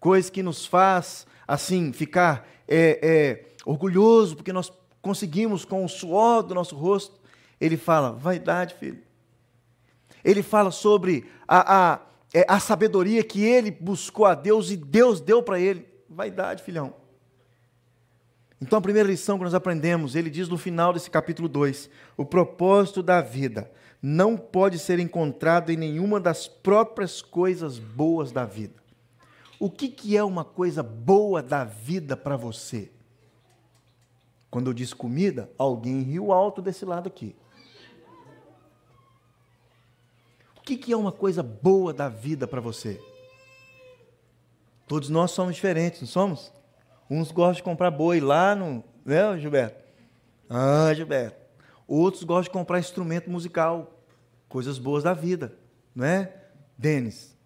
coisas 0.00 0.28
que 0.28 0.42
nos 0.42 0.66
faz 0.66 1.26
assim 1.46 1.92
ficar 1.92 2.46
é, 2.66 2.98
é, 3.00 3.54
orgulhoso 3.64 4.34
porque 4.34 4.52
nós 4.52 4.70
conseguimos 5.00 5.64
com 5.64 5.84
o 5.84 5.88
suor 5.88 6.42
do 6.42 6.52
nosso 6.52 6.74
rosto. 6.76 7.20
Ele 7.60 7.76
fala 7.76 8.10
vaidade, 8.10 8.74
filho. 8.74 8.98
Ele 10.24 10.42
fala 10.42 10.72
sobre 10.72 11.30
a, 11.46 11.92
a, 11.92 12.00
é, 12.34 12.44
a 12.48 12.58
sabedoria 12.58 13.22
que 13.22 13.44
ele 13.44 13.70
buscou 13.70 14.26
a 14.26 14.34
Deus 14.34 14.72
e 14.72 14.76
Deus 14.76 15.20
deu 15.20 15.40
para 15.40 15.60
ele. 15.60 15.86
Vaidade, 16.10 16.64
filhão. 16.64 16.94
Então, 18.60 18.78
a 18.78 18.82
primeira 18.82 19.08
lição 19.08 19.38
que 19.38 19.44
nós 19.44 19.54
aprendemos, 19.54 20.16
ele 20.16 20.30
diz 20.30 20.48
no 20.48 20.58
final 20.58 20.92
desse 20.92 21.10
capítulo 21.10 21.48
2: 21.48 21.88
o 22.16 22.24
propósito 22.24 23.02
da 23.04 23.20
vida 23.20 23.70
não 24.02 24.36
pode 24.36 24.78
ser 24.78 24.98
encontrado 24.98 25.70
em 25.70 25.76
nenhuma 25.76 26.20
das 26.20 26.46
próprias 26.46 27.22
coisas 27.22 27.78
boas 27.78 28.30
da 28.30 28.44
vida. 28.44 28.74
O 29.58 29.70
que, 29.70 29.88
que 29.88 30.16
é 30.16 30.22
uma 30.22 30.44
coisa 30.44 30.82
boa 30.82 31.42
da 31.42 31.64
vida 31.64 32.16
para 32.16 32.36
você? 32.36 32.90
Quando 34.50 34.68
eu 34.68 34.74
disse 34.74 34.94
comida, 34.94 35.50
alguém 35.58 36.02
riu 36.02 36.32
alto 36.32 36.60
desse 36.60 36.84
lado 36.84 37.08
aqui. 37.08 37.34
O 40.56 40.60
que, 40.62 40.76
que 40.76 40.92
é 40.92 40.96
uma 40.96 41.12
coisa 41.12 41.42
boa 41.42 41.92
da 41.92 42.08
vida 42.08 42.46
para 42.46 42.60
você? 42.60 43.00
Todos 44.86 45.08
nós 45.08 45.30
somos 45.30 45.54
diferentes, 45.54 46.00
não 46.00 46.08
somos? 46.08 46.52
Uns 47.08 47.30
gostam 47.30 47.54
de 47.54 47.62
comprar 47.62 47.90
boi 47.90 48.20
lá 48.20 48.54
no. 48.54 48.84
Né, 49.04 49.38
Gilberto? 49.38 49.84
Ah, 50.50 50.92
Gilberto. 50.94 51.45
Outros 51.86 52.24
gostam 52.24 52.42
de 52.44 52.50
comprar 52.50 52.78
instrumento 52.78 53.30
musical. 53.30 54.02
Coisas 54.48 54.78
boas 54.78 55.04
da 55.04 55.14
vida. 55.14 55.56
Não 55.94 56.04
é? 56.04 56.32
Denis 56.76 57.36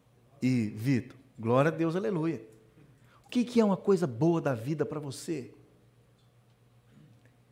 e 0.43 0.67
Vitor. 0.77 1.17
Glória 1.39 1.71
a 1.71 1.75
Deus, 1.75 1.97
aleluia. 1.97 2.43
O 3.25 3.29
que, 3.29 3.45
que 3.45 3.61
é 3.61 3.65
uma 3.65 3.77
coisa 3.77 4.07
boa 4.07 4.41
da 4.41 4.55
vida 4.55 4.85
para 4.85 4.99
você? 4.99 5.53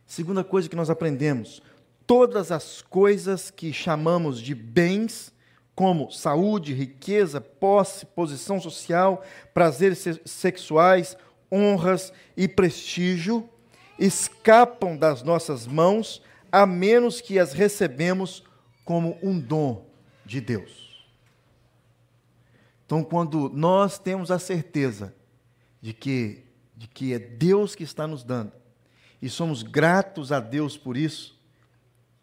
Segunda 0.07 0.43
coisa 0.43 0.69
que 0.69 0.77
nós 0.77 0.91
aprendemos: 0.91 1.63
todas 2.07 2.51
as 2.51 2.83
coisas 2.83 3.51
que 3.51 3.73
chamamos 3.73 4.41
de 4.41 4.55
bens, 4.55 5.33
como 5.75 6.11
saúde, 6.11 6.75
riqueza, 6.75 7.41
posse, 7.41 8.05
posição 8.07 8.61
social, 8.61 9.23
prazeres 9.55 10.21
sexuais 10.25 11.17
honras 11.51 12.13
e 12.37 12.47
prestígio, 12.47 13.49
escapam 13.99 14.97
das 14.97 15.23
nossas 15.23 15.67
mãos 15.67 16.23
a 16.51 16.67
menos 16.67 17.21
que 17.21 17.39
as 17.39 17.53
recebemos 17.53 18.43
como 18.85 19.19
um 19.23 19.39
dom 19.39 19.87
de 20.25 20.41
Deus. 20.41 21.07
Então, 22.87 23.05
quando 23.05 23.51
nós 23.51 23.99
temos 23.99 24.31
a 24.31 24.39
certeza 24.39 25.15
de 25.81 25.93
que, 25.93 26.45
de 26.77 26.89
que 26.89 27.13
é 27.13 27.19
Deus 27.19 27.75
que 27.75 27.85
está 27.85 28.07
nos 28.07 28.25
dando, 28.25 28.53
e 29.21 29.29
somos 29.29 29.63
gratos 29.63 30.33
a 30.33 30.41
Deus 30.41 30.77
por 30.77 30.97
isso, 30.97 31.39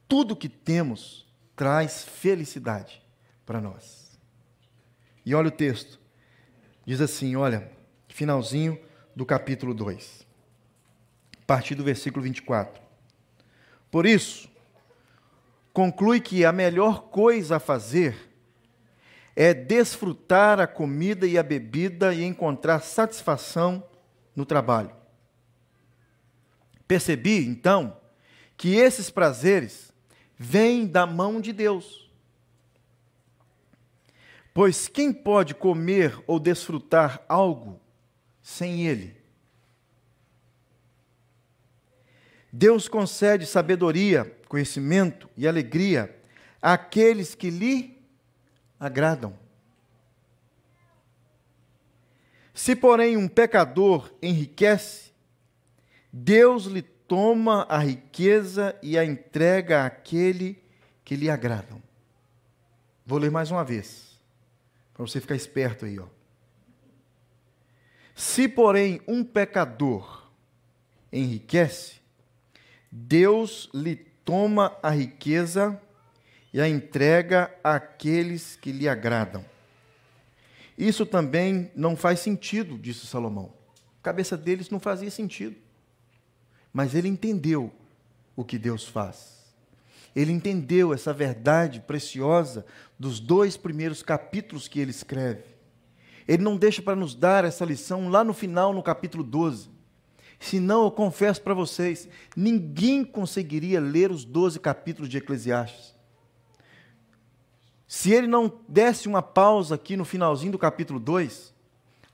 tudo 0.07 0.35
que 0.35 0.49
temos 0.49 1.25
traz 1.55 2.03
felicidade 2.03 3.01
para 3.45 3.61
nós. 3.61 4.17
E 5.25 5.33
olha 5.35 5.49
o 5.49 5.51
texto. 5.51 5.99
Diz 6.85 7.01
assim, 7.01 7.35
olha, 7.35 7.71
finalzinho 8.07 8.79
do 9.15 9.25
capítulo 9.25 9.73
2. 9.73 10.25
A 11.41 11.45
partir 11.45 11.75
do 11.75 11.83
versículo 11.83 12.23
24. 12.23 12.84
Por 13.95 14.05
isso, 14.05 14.49
conclui 15.71 16.19
que 16.19 16.43
a 16.43 16.51
melhor 16.51 17.03
coisa 17.03 17.55
a 17.55 17.59
fazer 17.61 18.29
é 19.33 19.53
desfrutar 19.53 20.59
a 20.59 20.67
comida 20.67 21.25
e 21.25 21.37
a 21.37 21.43
bebida 21.43 22.13
e 22.13 22.25
encontrar 22.25 22.81
satisfação 22.81 23.81
no 24.35 24.45
trabalho. 24.45 24.93
Percebi, 26.85 27.45
então, 27.45 27.95
que 28.57 28.75
esses 28.75 29.09
prazeres 29.09 29.93
vêm 30.37 30.85
da 30.85 31.05
mão 31.05 31.39
de 31.39 31.53
Deus. 31.53 32.11
Pois 34.53 34.89
quem 34.89 35.13
pode 35.13 35.55
comer 35.55 36.21
ou 36.27 36.37
desfrutar 36.37 37.23
algo 37.29 37.79
sem 38.43 38.85
Ele? 38.85 39.15
Deus 42.57 42.87
concede 42.87 43.45
sabedoria, 43.45 44.33
conhecimento 44.47 45.29
e 45.35 45.45
alegria 45.45 46.17
àqueles 46.61 47.35
que 47.35 47.49
lhe 47.49 48.01
agradam. 48.79 49.37
Se, 52.53 52.73
porém, 52.73 53.17
um 53.17 53.27
pecador 53.27 54.09
enriquece, 54.21 55.11
Deus 56.13 56.63
lhe 56.63 56.81
toma 56.81 57.65
a 57.67 57.77
riqueza 57.77 58.73
e 58.81 58.97
a 58.97 59.03
entrega 59.03 59.85
àquele 59.85 60.63
que 61.03 61.17
lhe 61.17 61.29
agradam. 61.29 61.83
Vou 63.05 63.19
ler 63.19 63.31
mais 63.31 63.51
uma 63.51 63.65
vez, 63.65 64.17
para 64.93 65.05
você 65.05 65.19
ficar 65.19 65.35
esperto 65.35 65.83
aí. 65.83 65.99
Ó. 65.99 66.07
Se, 68.15 68.47
porém, 68.47 69.01
um 69.05 69.25
pecador 69.25 70.31
enriquece, 71.11 72.04
Deus 72.91 73.69
lhe 73.73 73.95
toma 73.95 74.75
a 74.81 74.89
riqueza 74.89 75.79
e 76.53 76.61
a 76.61 76.67
entrega 76.69 77.53
àqueles 77.63 78.55
que 78.55 78.71
lhe 78.71 78.87
agradam. 78.87 79.43
Isso 80.77 81.05
também 81.05 81.71
não 81.75 81.95
faz 81.95 82.19
sentido, 82.19 82.77
disse 82.77 83.07
Salomão. 83.07 83.53
A 84.01 84.03
cabeça 84.03 84.37
deles 84.37 84.69
não 84.69 84.79
fazia 84.79 85.11
sentido. 85.11 85.55
Mas 86.73 86.93
ele 86.93 87.07
entendeu 87.07 87.71
o 88.35 88.43
que 88.43 88.57
Deus 88.57 88.85
faz. 88.85 89.35
Ele 90.15 90.31
entendeu 90.31 90.93
essa 90.93 91.13
verdade 91.13 91.81
preciosa 91.81 92.65
dos 92.97 93.19
dois 93.19 93.57
primeiros 93.57 94.01
capítulos 94.01 94.67
que 94.67 94.79
ele 94.79 94.91
escreve. 94.91 95.43
Ele 96.27 96.43
não 96.43 96.57
deixa 96.57 96.81
para 96.81 96.95
nos 96.95 97.13
dar 97.13 97.45
essa 97.45 97.65
lição 97.65 98.09
lá 98.09 98.23
no 98.23 98.33
final, 98.33 98.73
no 98.73 98.81
capítulo 98.81 99.23
12. 99.23 99.74
Senão, 100.39 100.83
eu 100.83 100.91
confesso 100.91 101.41
para 101.41 101.53
vocês, 101.53 102.07
ninguém 102.35 103.03
conseguiria 103.03 103.79
ler 103.79 104.11
os 104.11 104.25
12 104.25 104.59
capítulos 104.59 105.09
de 105.09 105.17
Eclesiastes. 105.17 105.95
Se 107.87 108.11
ele 108.11 108.27
não 108.27 108.51
desse 108.67 109.07
uma 109.07 109.21
pausa 109.21 109.75
aqui 109.75 109.95
no 109.95 110.05
finalzinho 110.05 110.51
do 110.51 110.57
capítulo 110.57 110.99
2, 110.99 111.53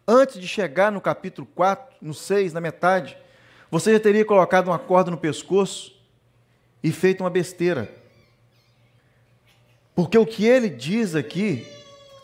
antes 0.07 0.39
de 0.39 0.47
chegar 0.47 0.91
no 0.91 1.01
capítulo 1.01 1.47
4, 1.55 1.97
no 2.01 2.13
6, 2.13 2.53
na 2.53 2.61
metade, 2.61 3.17
você 3.69 3.93
já 3.93 3.99
teria 3.99 4.25
colocado 4.25 4.67
uma 4.67 4.77
corda 4.77 5.09
no 5.09 5.17
pescoço 5.17 5.95
e 6.83 6.91
feito 6.91 7.23
uma 7.23 7.29
besteira. 7.29 7.93
Porque 9.95 10.17
o 10.17 10.25
que 10.25 10.45
ele 10.45 10.69
diz 10.69 11.15
aqui 11.15 11.65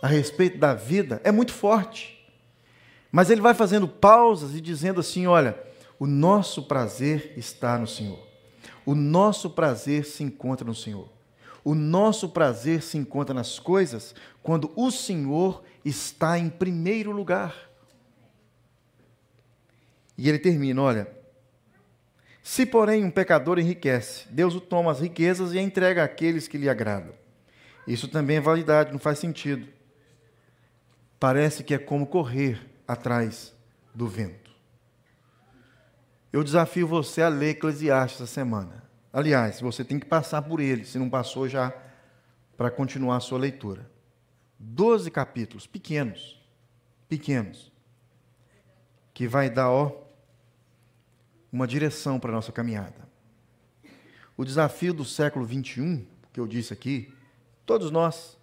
a 0.01 0.07
respeito 0.07 0.57
da 0.57 0.73
vida 0.73 1.21
é 1.23 1.31
muito 1.31 1.53
forte. 1.53 2.17
Mas 3.11 3.29
ele 3.29 3.41
vai 3.41 3.53
fazendo 3.53 3.87
pausas 3.87 4.55
e 4.55 4.61
dizendo 4.61 4.99
assim: 4.99 5.25
olha, 5.27 5.57
o 5.99 6.05
nosso 6.05 6.63
prazer 6.63 7.33
está 7.35 7.77
no 7.77 7.87
Senhor. 7.87 8.19
O 8.85 8.95
nosso 8.95 9.49
prazer 9.49 10.05
se 10.05 10.23
encontra 10.23 10.65
no 10.65 10.75
Senhor. 10.75 11.09
O 11.63 11.75
nosso 11.75 12.29
prazer 12.29 12.81
se 12.81 12.97
encontra 12.97 13.33
nas 13.33 13.59
coisas 13.59 14.15
quando 14.41 14.71
o 14.75 14.89
Senhor 14.89 15.63
está 15.83 16.39
em 16.39 16.49
primeiro 16.49 17.11
lugar. 17.11 17.69
E 20.17 20.29
ele 20.29 20.39
termina: 20.39 20.81
olha, 20.81 21.17
se, 22.41 22.65
porém, 22.65 23.03
um 23.03 23.11
pecador 23.11 23.59
enriquece, 23.59 24.25
Deus 24.29 24.55
o 24.55 24.61
toma 24.61 24.89
as 24.89 25.01
riquezas 25.01 25.53
e 25.53 25.59
a 25.59 25.61
entrega 25.61 26.05
àqueles 26.05 26.47
que 26.47 26.57
lhe 26.57 26.69
agradam. 26.69 27.13
Isso 27.85 28.07
também 28.07 28.37
é 28.37 28.41
validade, 28.41 28.93
não 28.93 28.99
faz 28.99 29.19
sentido. 29.19 29.67
Parece 31.19 31.63
que 31.63 31.73
é 31.73 31.77
como 31.77 32.07
correr 32.07 32.65
atrás 32.87 33.53
do 33.93 34.07
vento. 34.07 34.46
Eu 36.37 36.43
desafio 36.43 36.87
você 36.87 37.23
a 37.23 37.29
ler 37.29 37.49
Eclesiastes 37.49 38.21
essa 38.21 38.31
semana. 38.31 38.83
Aliás, 39.11 39.59
você 39.59 39.83
tem 39.83 39.97
que 39.97 40.05
passar 40.05 40.39
por 40.43 40.59
ele, 40.59 40.85
se 40.85 40.99
não 40.99 41.09
passou 41.09 41.49
já, 41.49 41.73
para 42.55 42.69
continuar 42.69 43.17
a 43.17 43.19
sua 43.19 43.39
leitura. 43.39 43.89
Doze 44.59 45.09
capítulos, 45.09 45.65
pequenos, 45.65 46.39
pequenos, 47.09 47.71
que 49.15 49.27
vai 49.27 49.49
dar, 49.49 49.71
ó, 49.71 49.91
uma 51.51 51.65
direção 51.65 52.19
para 52.19 52.29
a 52.29 52.35
nossa 52.35 52.51
caminhada. 52.51 53.09
O 54.37 54.45
desafio 54.45 54.93
do 54.93 55.03
século 55.03 55.43
21, 55.43 56.05
que 56.31 56.39
eu 56.39 56.45
disse 56.45 56.71
aqui, 56.71 57.11
todos 57.65 57.89
nós, 57.89 58.37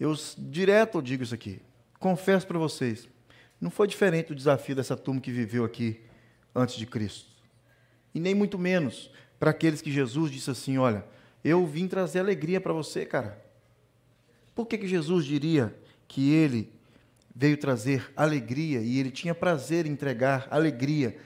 eu 0.00 0.12
direto 0.36 1.00
digo 1.00 1.22
isso 1.22 1.32
aqui, 1.32 1.62
confesso 2.00 2.44
para 2.44 2.58
vocês, 2.58 3.08
não 3.60 3.70
foi 3.70 3.86
diferente 3.86 4.30
do 4.30 4.34
desafio 4.34 4.74
dessa 4.74 4.96
turma 4.96 5.20
que 5.20 5.30
viveu 5.30 5.64
aqui 5.64 6.10
antes 6.54 6.76
de 6.76 6.86
Cristo. 6.86 7.30
E 8.14 8.20
nem 8.20 8.34
muito 8.34 8.58
menos 8.58 9.10
para 9.38 9.50
aqueles 9.50 9.80
que 9.80 9.90
Jesus 9.90 10.30
disse 10.30 10.50
assim: 10.50 10.78
Olha, 10.78 11.04
eu 11.42 11.66
vim 11.66 11.88
trazer 11.88 12.20
alegria 12.20 12.60
para 12.60 12.72
você, 12.72 13.04
cara. 13.04 13.42
Por 14.54 14.66
que, 14.66 14.78
que 14.78 14.86
Jesus 14.86 15.24
diria 15.24 15.74
que 16.06 16.32
ele 16.32 16.72
veio 17.34 17.56
trazer 17.56 18.12
alegria 18.14 18.80
e 18.80 18.98
ele 18.98 19.10
tinha 19.10 19.34
prazer 19.34 19.86
em 19.86 19.90
entregar 19.90 20.46
alegria 20.50 21.16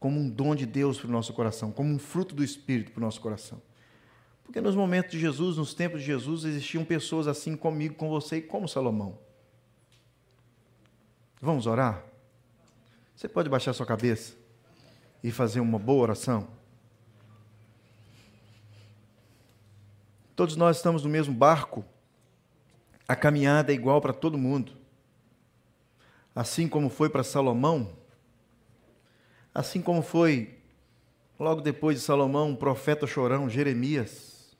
como 0.00 0.18
um 0.18 0.28
dom 0.28 0.54
de 0.54 0.66
Deus 0.66 0.98
para 0.98 1.08
o 1.08 1.12
nosso 1.12 1.32
coração, 1.34 1.70
como 1.70 1.92
um 1.92 1.98
fruto 1.98 2.34
do 2.34 2.42
Espírito 2.42 2.90
para 2.90 3.00
o 3.00 3.04
nosso 3.04 3.20
coração. 3.20 3.60
Porque 4.42 4.60
nos 4.60 4.74
momentos 4.74 5.12
de 5.12 5.20
Jesus, 5.20 5.56
nos 5.56 5.74
tempos 5.74 6.00
de 6.00 6.06
Jesus, 6.06 6.44
existiam 6.44 6.84
pessoas 6.84 7.28
assim 7.28 7.54
comigo, 7.56 7.94
com 7.94 8.08
você 8.08 8.38
e 8.38 8.42
como 8.42 8.66
Salomão. 8.66 9.18
Vamos 11.40 11.66
orar? 11.66 12.04
Você 13.14 13.28
pode 13.28 13.48
baixar 13.48 13.72
sua 13.72 13.86
cabeça 13.86 14.41
e 15.22 15.30
fazer 15.30 15.60
uma 15.60 15.78
boa 15.78 16.02
oração? 16.02 16.48
Todos 20.34 20.56
nós 20.56 20.76
estamos 20.76 21.04
no 21.04 21.10
mesmo 21.10 21.34
barco. 21.34 21.84
A 23.06 23.14
caminhada 23.14 23.72
é 23.72 23.74
igual 23.74 24.00
para 24.00 24.12
todo 24.12 24.38
mundo. 24.38 24.72
Assim 26.34 26.66
como 26.66 26.88
foi 26.88 27.10
para 27.10 27.22
Salomão, 27.22 27.92
Assim 29.54 29.82
como 29.82 30.00
foi 30.00 30.58
logo 31.38 31.60
depois 31.60 31.98
de 31.98 32.04
Salomão, 32.04 32.50
um 32.50 32.56
profeta 32.56 33.06
chorão, 33.06 33.50
Jeremias. 33.50 34.56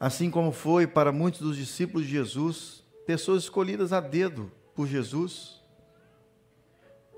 Assim 0.00 0.30
como 0.30 0.50
foi 0.50 0.86
para 0.86 1.12
muitos 1.12 1.40
dos 1.40 1.56
discípulos 1.56 2.06
de 2.06 2.12
Jesus, 2.12 2.82
pessoas 3.06 3.44
escolhidas 3.44 3.92
a 3.92 4.00
dedo 4.00 4.50
por 4.74 4.86
Jesus, 4.86 5.57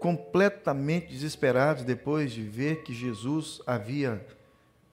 completamente 0.00 1.08
desesperados 1.08 1.84
depois 1.84 2.32
de 2.32 2.42
ver 2.42 2.82
que 2.82 2.94
Jesus 2.94 3.60
havia 3.66 4.26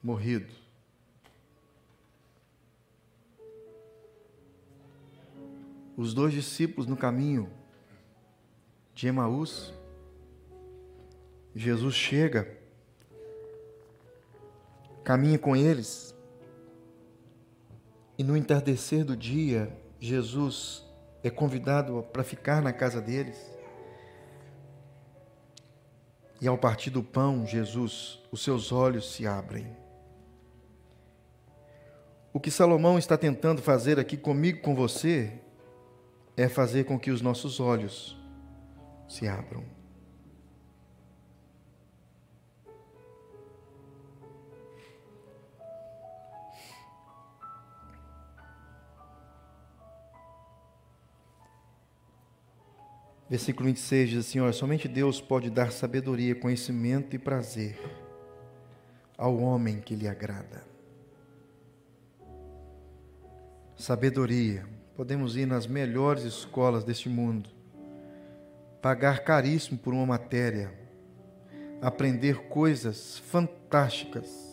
morrido. 0.02 0.52
Os 5.96 6.12
dois 6.12 6.32
discípulos 6.32 6.86
no 6.86 6.96
caminho 6.96 7.50
de 8.94 9.08
Emaús, 9.08 9.72
Jesus 11.54 11.94
chega, 11.94 12.56
caminha 15.02 15.38
com 15.38 15.56
eles, 15.56 16.14
e 18.18 18.22
no 18.22 18.36
entardecer 18.36 19.04
do 19.04 19.16
dia, 19.16 19.74
Jesus 19.98 20.84
é 21.22 21.30
convidado 21.30 22.04
para 22.12 22.22
ficar 22.22 22.60
na 22.60 22.72
casa 22.72 23.00
deles. 23.00 23.57
E 26.40 26.46
ao 26.46 26.56
partir 26.56 26.90
do 26.90 27.02
pão, 27.02 27.46
Jesus, 27.46 28.20
os 28.30 28.42
seus 28.42 28.70
olhos 28.70 29.12
se 29.12 29.26
abrem. 29.26 29.66
O 32.32 32.38
que 32.38 32.50
Salomão 32.50 32.98
está 32.98 33.16
tentando 33.16 33.60
fazer 33.60 33.98
aqui 33.98 34.16
comigo, 34.16 34.60
com 34.60 34.74
você, 34.74 35.32
é 36.36 36.48
fazer 36.48 36.84
com 36.84 36.98
que 36.98 37.10
os 37.10 37.20
nossos 37.20 37.58
olhos 37.58 38.16
se 39.08 39.26
abram. 39.26 39.77
Versículo 53.28 53.66
26 53.66 54.10
diz 54.10 54.26
assim: 54.26 54.40
Olha, 54.40 54.52
somente 54.52 54.88
Deus 54.88 55.20
pode 55.20 55.50
dar 55.50 55.70
sabedoria, 55.70 56.34
conhecimento 56.34 57.14
e 57.14 57.18
prazer 57.18 57.78
ao 59.16 59.36
homem 59.38 59.80
que 59.80 59.94
lhe 59.94 60.08
agrada. 60.08 60.62
Sabedoria. 63.76 64.64
Podemos 64.96 65.36
ir 65.36 65.46
nas 65.46 65.64
melhores 65.64 66.24
escolas 66.24 66.82
deste 66.82 67.08
mundo, 67.08 67.48
pagar 68.82 69.22
caríssimo 69.22 69.78
por 69.78 69.94
uma 69.94 70.04
matéria, 70.04 70.72
aprender 71.80 72.48
coisas 72.48 73.18
fantásticas. 73.18 74.47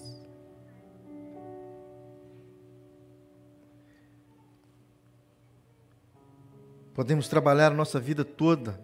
Podemos 6.96 7.28
trabalhar 7.28 7.74
a 7.74 7.76
nossa 7.76 8.00
vida 8.00 8.24
toda, 8.24 8.80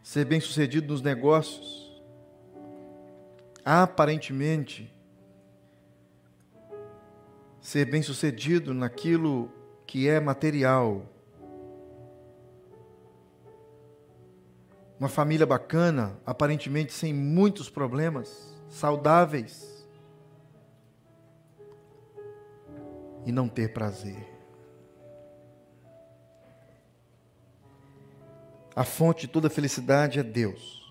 ser 0.00 0.24
bem-sucedido 0.24 0.92
nos 0.92 1.02
negócios. 1.02 2.00
Aparentemente, 3.64 4.94
ser 7.60 7.90
bem-sucedido 7.90 8.72
naquilo 8.72 9.50
que 9.84 10.08
é 10.08 10.20
material. 10.20 11.04
Uma 14.96 15.08
família 15.08 15.44
bacana, 15.44 16.16
aparentemente 16.24 16.92
sem 16.92 17.12
muitos 17.12 17.68
problemas, 17.68 18.56
saudáveis. 18.68 19.84
E 23.26 23.32
não 23.32 23.48
ter 23.48 23.72
prazer. 23.72 24.31
A 28.74 28.84
fonte 28.84 29.22
de 29.22 29.28
toda 29.28 29.50
felicidade 29.50 30.18
é 30.18 30.22
Deus. 30.22 30.82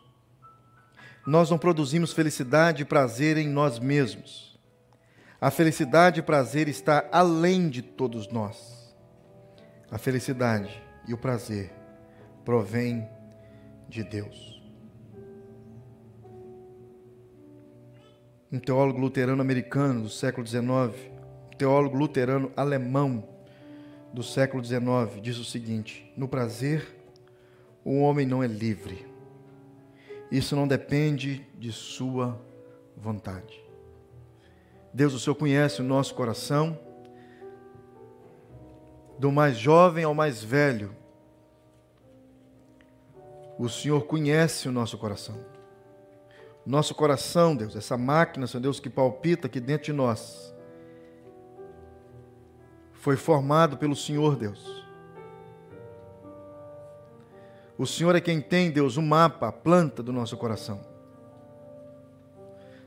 Nós 1.26 1.50
não 1.50 1.58
produzimos 1.58 2.14
felicidade 2.14 2.82
e 2.82 2.86
prazer 2.86 3.38
em 3.38 3.48
nós 3.48 3.80
mesmos. 3.80 4.60
A 5.40 5.50
felicidade 5.50 6.20
e 6.20 6.24
prazer 6.24 6.68
está 6.68 7.08
além 7.12 7.70
de 7.70 7.82
todos 7.82 8.28
nós. 8.28 8.96
A 9.90 9.98
felicidade 9.98 10.82
e 11.08 11.14
o 11.14 11.18
prazer 11.18 11.72
provém 12.46 13.08
de 13.90 14.04
Deus. 14.04 14.62
Um 18.52 18.60
teólogo 18.60 19.00
luterano 19.00 19.42
americano 19.42 20.04
do 20.04 20.10
século 20.10 20.46
XIX, 20.46 20.64
um 20.68 21.58
teólogo 21.58 21.98
luterano 21.98 22.52
alemão 22.56 23.28
do 24.14 24.22
século 24.22 24.64
XIX, 24.64 25.22
diz 25.22 25.38
o 25.38 25.46
seguinte: 25.46 26.12
no 26.18 26.28
prazer 26.28 27.01
o 27.84 28.00
homem 28.00 28.26
não 28.26 28.44
é 28.44 28.48
livre. 28.48 29.06
Isso 30.32 30.56
não 30.56 30.68
depende 30.68 31.46
de 31.58 31.72
sua 31.72 32.40
vontade. 32.96 33.62
Deus, 34.94 35.14
o 35.14 35.20
Senhor 35.20 35.36
conhece 35.36 35.82
o 35.82 35.84
nosso 35.84 36.14
coração, 36.16 36.78
do 39.18 39.32
mais 39.32 39.58
jovem 39.58 40.04
ao 40.04 40.14
mais 40.14 40.44
velho. 40.44 40.96
O 43.58 43.70
Senhor 43.70 44.06
conhece 44.06 44.68
o 44.68 44.72
nosso 44.72 44.98
coração. 44.98 45.38
Nosso 46.66 46.94
coração, 46.94 47.56
Deus, 47.56 47.76
essa 47.76 47.98
máquina, 47.98 48.48
Senhor 48.48 48.62
Deus, 48.62 48.80
que 48.80 48.90
palpita 48.90 49.48
aqui 49.48 49.60
dentro 49.60 49.86
de 49.86 49.94
nós, 49.94 50.54
foi 52.94 53.16
formado 53.16 53.78
pelo 53.78 53.96
Senhor, 53.96 54.36
Deus 54.36 54.81
o 57.82 57.88
Senhor 57.88 58.16
é 58.16 58.22
quem 58.22 58.40
tem, 58.40 58.70
Deus, 58.70 58.96
o 58.96 59.02
mapa, 59.02 59.48
a 59.48 59.52
planta 59.52 60.04
do 60.04 60.14
nosso 60.14 60.38
coração. 60.38 60.82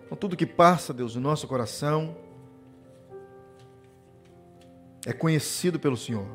Então, 0.05 0.17
tudo 0.17 0.37
que 0.37 0.47
passa, 0.47 0.95
Deus, 0.95 1.17
no 1.17 1.21
nosso 1.21 1.49
coração 1.49 2.17
é 5.05 5.13
conhecido 5.13 5.81
pelo 5.81 5.97
Senhor. 5.97 6.29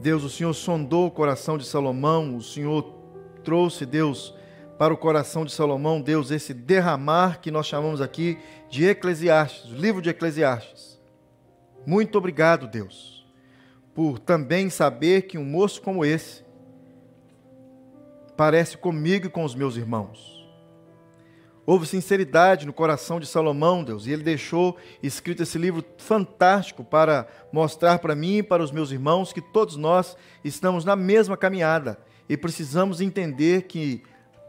Deus, 0.00 0.22
o 0.22 0.30
Senhor 0.30 0.54
sondou 0.54 1.08
o 1.08 1.10
coração 1.10 1.58
de 1.58 1.64
Salomão, 1.64 2.36
o 2.36 2.40
Senhor 2.40 2.94
trouxe, 3.42 3.84
Deus, 3.84 4.32
para 4.78 4.94
o 4.94 4.96
coração 4.96 5.44
de 5.44 5.50
Salomão, 5.50 6.00
Deus, 6.00 6.30
esse 6.30 6.54
derramar 6.54 7.40
que 7.40 7.50
nós 7.50 7.66
chamamos 7.66 8.00
aqui 8.00 8.38
de 8.68 8.84
Eclesiastes, 8.84 9.68
livro 9.72 10.00
de 10.00 10.10
Eclesiastes. 10.10 11.00
Muito 11.84 12.16
obrigado, 12.16 12.68
Deus 12.68 13.19
por 13.94 14.18
também 14.18 14.70
saber 14.70 15.22
que 15.22 15.38
um 15.38 15.44
moço 15.44 15.82
como 15.82 16.04
esse 16.04 16.44
parece 18.36 18.78
comigo 18.78 19.26
e 19.26 19.30
com 19.30 19.44
os 19.44 19.54
meus 19.54 19.76
irmãos. 19.76 20.40
Houve 21.66 21.86
sinceridade 21.86 22.66
no 22.66 22.72
coração 22.72 23.20
de 23.20 23.26
Salomão, 23.26 23.84
Deus, 23.84 24.06
e 24.06 24.10
ele 24.10 24.22
deixou 24.22 24.76
escrito 25.02 25.42
esse 25.42 25.58
livro 25.58 25.84
fantástico 25.98 26.82
para 26.82 27.28
mostrar 27.52 27.98
para 27.98 28.14
mim 28.14 28.38
e 28.38 28.42
para 28.42 28.62
os 28.62 28.72
meus 28.72 28.90
irmãos 28.90 29.32
que 29.32 29.40
todos 29.40 29.76
nós 29.76 30.16
estamos 30.42 30.84
na 30.84 30.96
mesma 30.96 31.36
caminhada 31.36 31.98
e 32.28 32.36
precisamos 32.36 33.00
entender 33.00 33.64
que 33.64 34.02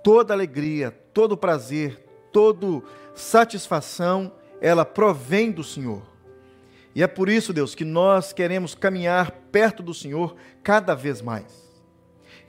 toda 0.03 0.33
alegria, 0.33 0.91
todo 1.13 1.37
prazer, 1.37 2.03
toda 2.31 2.81
satisfação, 3.13 4.31
ela 4.61 4.85
provém 4.85 5.51
do 5.51 5.63
Senhor. 5.63 6.10
E 6.93 7.01
é 7.01 7.07
por 7.07 7.29
isso, 7.29 7.53
Deus, 7.53 7.73
que 7.73 7.85
nós 7.85 8.33
queremos 8.33 8.75
caminhar 8.75 9.31
perto 9.51 9.81
do 9.81 9.93
Senhor 9.93 10.35
cada 10.61 10.93
vez 10.93 11.21
mais. 11.21 11.45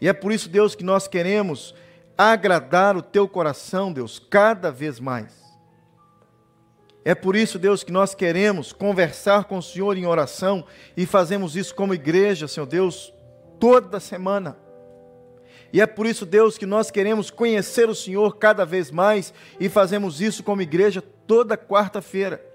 E 0.01 0.09
é 0.09 0.13
por 0.13 0.33
isso, 0.33 0.49
Deus, 0.49 0.75
que 0.75 0.83
nós 0.83 1.07
queremos 1.07 1.75
agradar 2.19 2.97
o 2.97 3.03
teu 3.03 3.29
coração, 3.29 3.93
Deus, 3.93 4.19
cada 4.19 4.71
vez 4.71 4.99
mais. 4.99 5.43
É 7.05 7.15
por 7.15 7.35
isso, 7.35 7.59
Deus, 7.59 7.83
que 7.83 7.93
nós 7.93 8.15
queremos 8.15 8.73
conversar 8.73 9.45
com 9.45 9.59
o 9.59 9.63
Senhor 9.63 9.97
em 9.97 10.07
oração 10.07 10.65
e 10.97 11.05
fazemos 11.07 11.57
isso 11.57 11.75
como 11.75 11.95
igreja, 11.95 12.47
Senhor 12.47 12.67
Deus, 12.67 13.13
toda 13.59 13.99
semana. 13.99 14.57
E 15.73 15.81
é 15.81 15.87
por 15.87 16.07
isso, 16.07 16.27
Deus, 16.27 16.59
que 16.59 16.67
nós 16.67 16.91
queremos 16.91 17.31
conhecer 17.31 17.89
o 17.89 17.95
Senhor 17.95 18.37
cada 18.37 18.65
vez 18.65 18.91
mais 18.91 19.33
e 19.59 19.69
fazemos 19.69 20.21
isso 20.21 20.43
como 20.43 20.63
igreja 20.63 21.03
toda 21.27 21.57
quarta-feira. 21.57 22.52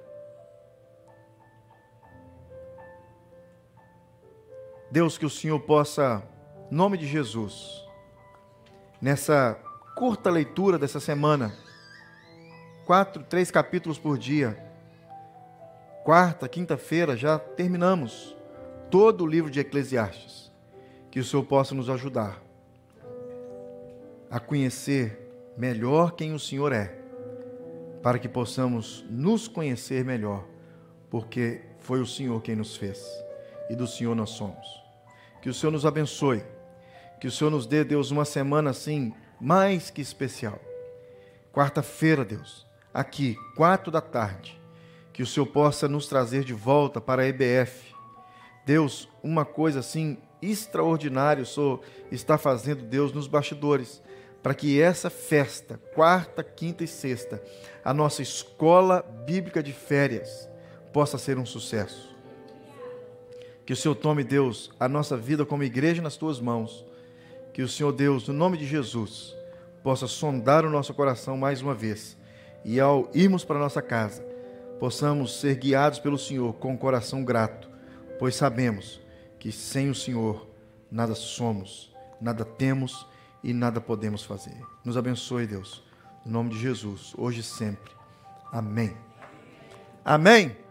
Deus, 4.97 5.15
que 5.15 5.27
o 5.27 5.29
Senhor 5.29 5.59
possa, 5.59 6.23
em 6.71 6.75
nome 6.75 6.97
de 6.97 7.05
Jesus, 7.05 7.85
nessa 8.99 9.53
curta 9.95 10.27
leitura 10.27 10.79
dessa 10.79 10.99
semana, 10.99 11.53
quatro, 12.83 13.21
três 13.21 13.51
capítulos 13.51 13.99
por 13.99 14.17
dia, 14.17 14.57
quarta, 16.03 16.49
quinta-feira, 16.49 17.15
já 17.15 17.37
terminamos 17.37 18.35
todo 18.89 19.23
o 19.23 19.27
livro 19.27 19.51
de 19.51 19.59
Eclesiastes. 19.59 20.51
Que 21.11 21.19
o 21.19 21.23
Senhor 21.23 21.43
possa 21.43 21.75
nos 21.75 21.91
ajudar 21.91 22.41
a 24.31 24.39
conhecer 24.39 25.31
melhor 25.55 26.13
quem 26.13 26.33
o 26.33 26.39
Senhor 26.39 26.73
é, 26.73 26.87
para 28.01 28.17
que 28.17 28.27
possamos 28.27 29.05
nos 29.11 29.47
conhecer 29.47 30.03
melhor, 30.03 30.43
porque 31.07 31.61
foi 31.77 32.01
o 32.01 32.07
Senhor 32.07 32.41
quem 32.41 32.55
nos 32.55 32.75
fez 32.75 33.07
e 33.69 33.75
do 33.75 33.85
Senhor 33.85 34.15
nós 34.15 34.31
somos. 34.31 34.86
Que 35.41 35.49
o 35.49 35.53
Senhor 35.53 35.71
nos 35.71 35.85
abençoe. 35.85 36.43
Que 37.19 37.27
o 37.27 37.31
Senhor 37.31 37.49
nos 37.49 37.65
dê, 37.65 37.83
Deus, 37.83 38.11
uma 38.11 38.25
semana 38.25 38.69
assim 38.69 39.13
mais 39.39 39.89
que 39.89 40.01
especial. 40.01 40.59
Quarta-feira, 41.51 42.23
Deus, 42.23 42.67
aqui, 42.93 43.35
quatro 43.55 43.91
da 43.91 44.01
tarde, 44.01 44.59
que 45.11 45.23
o 45.23 45.25
Senhor 45.25 45.47
possa 45.47 45.87
nos 45.87 46.07
trazer 46.07 46.43
de 46.43 46.53
volta 46.53 47.01
para 47.01 47.23
a 47.23 47.27
EBF. 47.27 47.95
Deus, 48.65 49.09
uma 49.23 49.45
coisa 49.45 49.79
assim 49.79 50.17
extraordinária 50.41 51.43
o 51.43 51.45
Senhor 51.45 51.81
está 52.11 52.37
fazendo, 52.37 52.83
Deus, 52.83 53.11
nos 53.11 53.27
bastidores, 53.27 54.01
para 54.43 54.53
que 54.53 54.79
essa 54.79 55.09
festa, 55.09 55.79
quarta, 55.95 56.43
quinta 56.43 56.83
e 56.83 56.87
sexta, 56.87 57.41
a 57.83 57.93
nossa 57.93 58.21
escola 58.21 59.01
bíblica 59.25 59.63
de 59.63 59.73
férias, 59.73 60.47
possa 60.93 61.17
ser 61.17 61.37
um 61.37 61.45
sucesso. 61.45 62.15
Que 63.67 63.73
o 63.73 63.75
Senhor 63.75 63.93
tome, 63.93 64.23
Deus, 64.23 64.71
a 64.79 64.87
nossa 64.87 65.15
vida 65.15 65.45
como 65.45 65.61
igreja 65.61 66.01
nas 66.01 66.17
tuas 66.17 66.39
mãos. 66.39 66.83
Que 67.53 67.61
o 67.61 67.67
Senhor, 67.67 67.91
Deus, 67.91 68.27
no 68.27 68.33
nome 68.33 68.57
de 68.57 68.65
Jesus, 68.65 69.35
possa 69.83 70.07
sondar 70.07 70.65
o 70.65 70.69
nosso 70.69 70.93
coração 70.93 71.37
mais 71.37 71.61
uma 71.61 71.75
vez 71.75 72.17
e 72.67 72.79
ao 72.79 73.09
irmos 73.13 73.45
para 73.45 73.59
nossa 73.59 73.81
casa, 73.81 74.21
possamos 74.79 75.39
ser 75.39 75.55
guiados 75.55 75.99
pelo 75.99 76.17
Senhor 76.17 76.53
com 76.55 76.73
o 76.73 76.77
coração 76.77 77.23
grato, 77.23 77.69
pois 78.19 78.35
sabemos 78.35 78.99
que 79.39 79.51
sem 79.51 79.89
o 79.89 79.95
Senhor 79.95 80.47
nada 80.91 81.15
somos, 81.15 81.93
nada 82.19 82.43
temos 82.43 83.07
e 83.41 83.53
nada 83.53 83.79
podemos 83.79 84.23
fazer. 84.23 84.61
Nos 84.83 84.97
abençoe, 84.97 85.47
Deus, 85.47 85.83
em 86.25 86.29
nome 86.29 86.49
de 86.51 86.59
Jesus, 86.59 87.13
hoje 87.17 87.39
e 87.39 87.43
sempre. 87.43 87.91
Amém. 88.51 88.95
Amém. 90.03 90.66